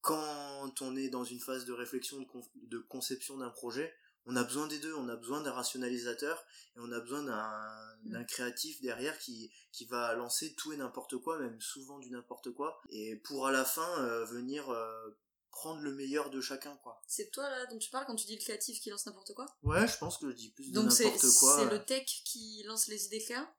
[0.00, 2.18] quand on est dans une phase de réflexion,
[2.54, 3.92] de, conception d'un projet,
[4.26, 6.44] on a besoin des deux, on a besoin d'un rationalisateur,
[6.76, 8.26] et on a besoin d'un mm.
[8.26, 12.80] créatif derrière qui, qui va lancer tout et n'importe quoi, même souvent du n'importe quoi,
[12.90, 15.18] et pour à la fin euh, venir euh,
[15.50, 17.00] prendre le meilleur de chacun, quoi.
[17.06, 19.46] C'est toi là dont tu parles quand tu dis le créatif qui lance n'importe quoi?
[19.62, 20.98] Ouais, je pense que je dis plus de n'importe
[21.38, 21.56] quoi.
[21.56, 23.52] Donc c'est le tech qui lance les idées claires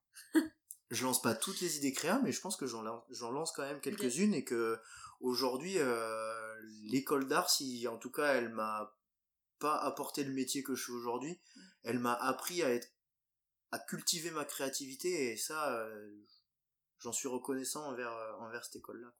[0.93, 3.82] je lance pas toutes les idées créa, mais je pense que j'en lance quand même
[3.82, 4.80] quelques-unes et que
[5.19, 8.95] aujourd'hui, euh, l'école d'art, si en tout cas elle m'a
[9.60, 11.62] pas apporté le métier que je suis aujourd'hui, mm.
[11.84, 12.89] elle m'a appris à être,
[13.71, 16.21] à cultiver ma créativité et ça, euh,
[16.99, 19.13] j'en suis reconnaissant envers, euh, envers cette école-là.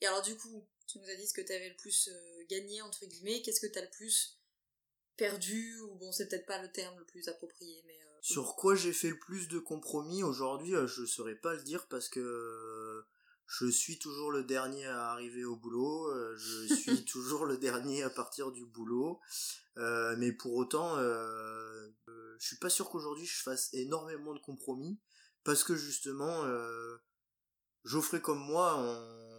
[0.00, 2.08] Et alors du coup, tu nous as dit ce que tu avais le plus
[2.48, 4.39] gagné entre guillemets, qu'est-ce que tu as le plus
[5.20, 8.74] perdu ou bon c'est peut-être pas le terme le plus approprié mais euh, sur quoi
[8.74, 12.20] j'ai fait le plus de compromis aujourd'hui euh, je saurais pas le dire parce que
[12.20, 13.06] euh,
[13.46, 18.08] je suis toujours le dernier à arriver au boulot je suis toujours le dernier à
[18.08, 19.20] partir du boulot
[19.76, 24.98] mais pour autant je suis pas sûr qu'aujourd'hui je fasse énormément de compromis
[25.44, 26.46] parce que justement
[27.84, 28.78] Geoffrey comme moi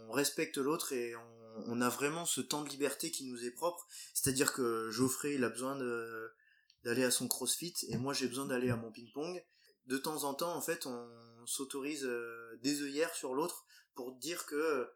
[0.08, 3.50] on respecte l'autre et on on a vraiment ce temps de liberté qui nous est
[3.50, 3.86] propre.
[4.14, 5.76] C'est-à-dire que Geoffrey, il a besoin
[6.84, 9.44] d'aller à son crossfit et moi j'ai besoin d'aller à mon ping-pong.
[9.86, 14.46] De temps en temps, en fait, on s'autorise euh, des œillères sur l'autre pour dire
[14.46, 14.88] que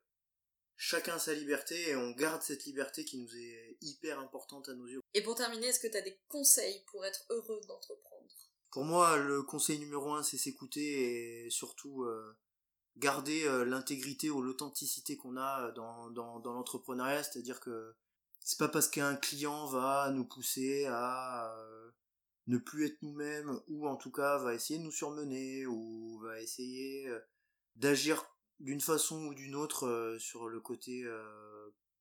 [0.77, 4.75] chacun a sa liberté et on garde cette liberté qui nous est hyper importante à
[4.75, 5.01] nos yeux.
[5.15, 8.31] Et pour terminer, est-ce que tu as des conseils pour être heureux d'entreprendre?
[8.71, 12.37] Pour moi, le conseil numéro un, c'est s'écouter et surtout euh,
[12.97, 17.23] garder euh, l'intégrité ou l'authenticité qu'on a dans, dans, dans l'entrepreneuriat.
[17.23, 17.95] C'est-à-dire que
[18.41, 21.91] c'est pas parce qu'un client va nous pousser à euh,
[22.47, 26.41] ne plus être nous-mêmes ou en tout cas va essayer de nous surmener ou va
[26.41, 27.11] essayer
[27.75, 28.25] d'agir
[28.61, 31.05] d'une façon ou d'une autre sur le côté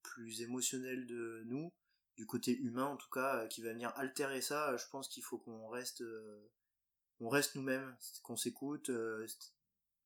[0.04, 1.74] plus émotionnel de nous
[2.16, 5.08] du côté humain en tout cas euh, qui va venir altérer ça euh, je pense
[5.08, 6.50] qu'il faut qu'on reste euh,
[7.20, 8.92] on reste nous-mêmes qu'on s'écoute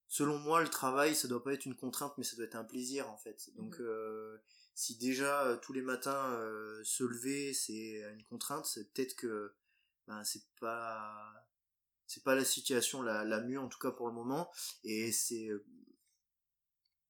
[0.10, 2.66] selon moi le travail ça doit pas être une contrainte mais ça doit être un
[2.66, 4.40] plaisir en fait donc mmh.
[4.76, 6.38] si déjà tous les matins
[6.84, 9.54] se lever c'est une contrainte c'est peut-être que
[10.08, 11.48] ben c'est pas
[12.08, 14.52] c'est pas la situation la, la mieux en tout cas pour le moment
[14.84, 15.50] et c'est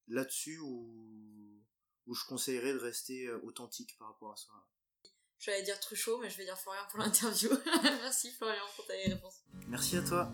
[0.08, 1.64] là-dessus où,
[2.06, 4.52] où je conseillerais de rester authentique par rapport à ça
[5.40, 7.50] J'allais dire Truchot, mais je vais dire Florian pour l'interview.
[7.84, 9.42] Merci Florian pour ta réponse.
[9.68, 10.32] Merci à toi.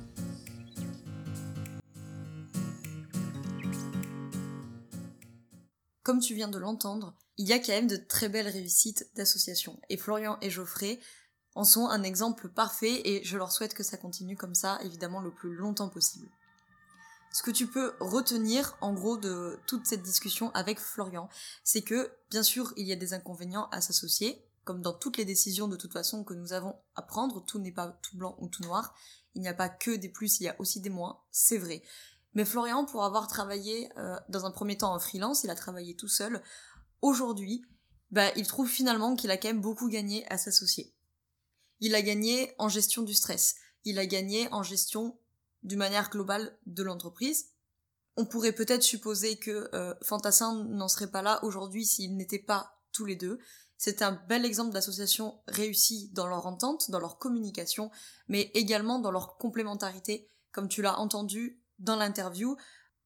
[6.05, 9.79] Comme tu viens de l'entendre, il y a quand même de très belles réussites d'associations.
[9.89, 10.99] Et Florian et Geoffrey
[11.55, 15.19] en sont un exemple parfait et je leur souhaite que ça continue comme ça, évidemment,
[15.19, 16.29] le plus longtemps possible.
[17.33, 21.27] Ce que tu peux retenir, en gros, de toute cette discussion avec Florian,
[21.63, 25.25] c'est que, bien sûr, il y a des inconvénients à s'associer, comme dans toutes les
[25.25, 28.47] décisions de toute façon que nous avons à prendre, tout n'est pas tout blanc ou
[28.47, 28.93] tout noir.
[29.33, 31.81] Il n'y a pas que des plus, il y a aussi des moins, c'est vrai.
[32.35, 35.95] Mais Florian, pour avoir travaillé euh, dans un premier temps en freelance, il a travaillé
[35.95, 36.43] tout seul.
[37.01, 37.65] Aujourd'hui,
[38.11, 40.93] bah, il trouve finalement qu'il a quand même beaucoup gagné à s'associer.
[41.79, 43.55] Il a gagné en gestion du stress.
[43.85, 45.17] Il a gagné en gestion
[45.63, 47.51] d'une manière globale de l'entreprise.
[48.17, 52.81] On pourrait peut-être supposer que euh, Fantassin n'en serait pas là aujourd'hui s'ils n'étaient pas
[52.91, 53.39] tous les deux.
[53.77, 57.91] C'est un bel exemple d'association réussie dans leur entente, dans leur communication,
[58.27, 60.29] mais également dans leur complémentarité.
[60.53, 62.57] Comme tu l'as entendu dans l'interview,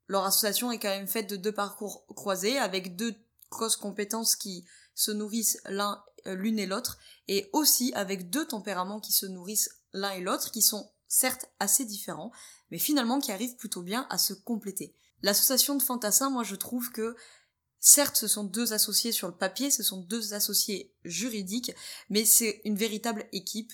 [0.08, 3.16] leur association est quand même faite de deux parcours croisés, avec deux
[3.50, 4.66] grosses compétences qui
[4.96, 6.98] se nourrissent l'un euh, l'une et l'autre,
[7.28, 11.86] et aussi avec deux tempéraments qui se nourrissent l'un et l'autre, qui sont certes assez
[11.86, 12.32] différents,
[12.72, 14.96] mais finalement qui arrivent plutôt bien à se compléter.
[15.22, 17.16] L'association de fantassins, moi je trouve que
[17.82, 21.72] Certes, ce sont deux associés sur le papier, ce sont deux associés juridiques,
[22.10, 23.72] mais c'est une véritable équipe.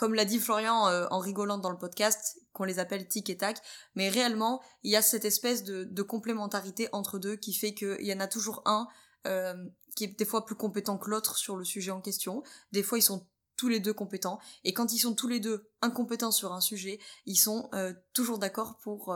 [0.00, 3.36] Comme l'a dit Florian euh, en rigolant dans le podcast, qu'on les appelle tic et
[3.36, 3.58] tac,
[3.94, 8.14] mais réellement, il y a cette espèce de, complémentarité entre deux qui fait qu'il y
[8.14, 8.88] en a toujours un
[9.26, 9.52] euh,
[9.96, 12.42] qui est des fois plus compétent que l'autre sur le sujet en question.
[12.72, 13.28] Des fois, ils sont
[13.58, 16.98] tous les deux compétents, et quand ils sont tous les deux incompétents sur un sujet,
[17.26, 19.14] ils sont euh, toujours d'accord pour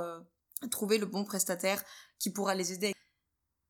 [0.71, 1.83] trouver le bon prestataire
[2.19, 2.93] qui pourra les aider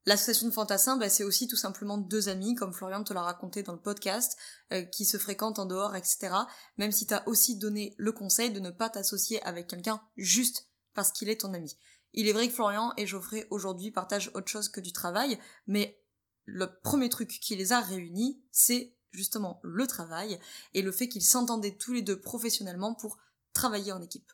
[0.06, 3.62] L'association de fantassins, bah, c'est aussi tout simplement deux amis, comme Florian te l'a raconté
[3.62, 4.36] dans le podcast,
[4.72, 6.34] euh, qui se fréquentent en dehors, etc.
[6.76, 11.10] Même si t'as aussi donné le conseil de ne pas t'associer avec quelqu'un juste parce
[11.10, 11.76] qu'il est ton ami.
[12.12, 16.00] Il est vrai que Florian et Geoffrey aujourd'hui partagent autre chose que du travail, mais
[16.44, 20.38] le premier truc qui les a réunis, c'est justement le travail
[20.74, 23.18] et le fait qu'ils s'entendaient tous les deux professionnellement pour
[23.52, 24.30] travailler en équipe.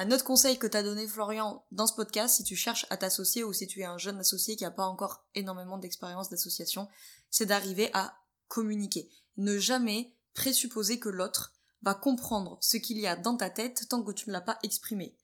[0.00, 3.42] Un autre conseil que t'as donné Florian dans ce podcast, si tu cherches à t'associer
[3.42, 6.88] ou si tu es un jeune associé qui n'a pas encore énormément d'expérience d'association,
[7.30, 9.10] c'est d'arriver à communiquer.
[9.38, 14.04] Ne jamais présupposer que l'autre va comprendre ce qu'il y a dans ta tête tant
[14.04, 15.16] que tu ne l'as pas exprimé.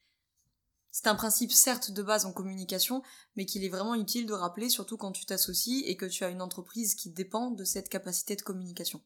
[0.90, 3.04] C'est un principe certes de base en communication,
[3.36, 6.30] mais qu'il est vraiment utile de rappeler surtout quand tu t'associes et que tu as
[6.30, 9.00] une entreprise qui dépend de cette capacité de communication.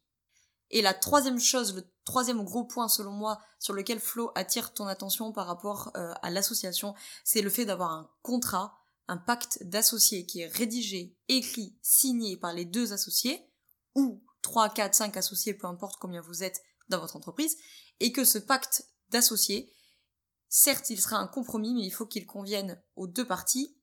[0.70, 4.86] Et la troisième chose, le troisième gros point selon moi sur lequel Flo attire ton
[4.86, 6.94] attention par rapport euh, à l'association,
[7.24, 12.52] c'est le fait d'avoir un contrat, un pacte d'associés qui est rédigé, écrit, signé par
[12.52, 13.50] les deux associés,
[13.94, 17.56] ou 3, 4, 5 associés, peu importe combien vous êtes dans votre entreprise,
[18.00, 19.72] et que ce pacte d'associés,
[20.48, 23.77] certes il sera un compromis, mais il faut qu'il convienne aux deux parties,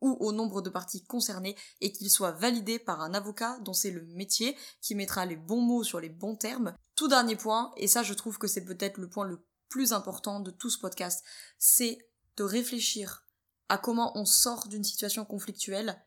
[0.00, 3.90] ou au nombre de parties concernées et qu'il soit validé par un avocat dont c'est
[3.90, 6.74] le métier, qui mettra les bons mots sur les bons termes.
[6.96, 10.40] Tout dernier point, et ça je trouve que c'est peut-être le point le plus important
[10.40, 11.24] de tout ce podcast,
[11.58, 11.98] c'est
[12.36, 13.24] de réfléchir
[13.68, 16.02] à comment on sort d'une situation conflictuelle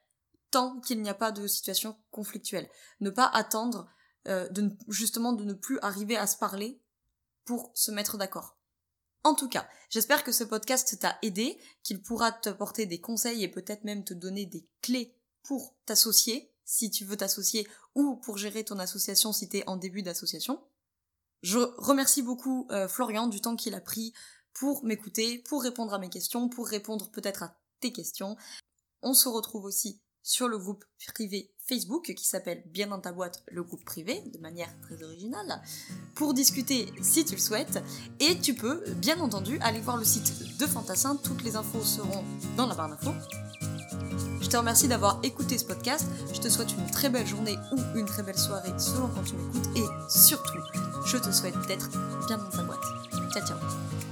[0.52, 2.70] tant qu'il n'y a pas de situation conflictuelle.
[3.00, 3.90] Ne pas attendre
[4.28, 6.80] euh, de, justement de ne plus arriver à se parler
[7.46, 8.58] pour se mettre d'accord.
[9.24, 13.48] En tout cas, j'espère que ce podcast t'a aidé, qu'il pourra t'apporter des conseils et
[13.48, 18.66] peut-être même te donner des clés pour t'associer, si tu veux t'associer, ou pour gérer
[18.66, 20.62] ton association si t'es en début d'association.
[21.42, 24.14] Je remercie beaucoup euh, Florian du temps qu'il a pris
[24.54, 28.36] pour m'écouter, pour répondre à mes questions, pour répondre peut-être à tes questions.
[29.02, 33.44] On se retrouve aussi sur le groupe privé Facebook qui s'appelle Bien dans ta boîte,
[33.48, 35.62] le groupe privé, de manière très originale,
[36.16, 37.82] pour discuter si tu le souhaites.
[38.20, 41.16] Et tu peux, bien entendu, aller voir le site de Fantassin.
[41.16, 42.24] Toutes les infos seront
[42.58, 43.14] dans la barre d'infos.
[44.42, 46.06] Je te remercie d'avoir écouté ce podcast.
[46.34, 49.36] Je te souhaite une très belle journée ou une très belle soirée selon quand tu
[49.36, 49.78] m'écoutes.
[49.78, 50.60] Et surtout,
[51.06, 51.90] je te souhaite d'être
[52.28, 52.84] bien dans ta boîte.
[53.34, 54.03] Ciao ciao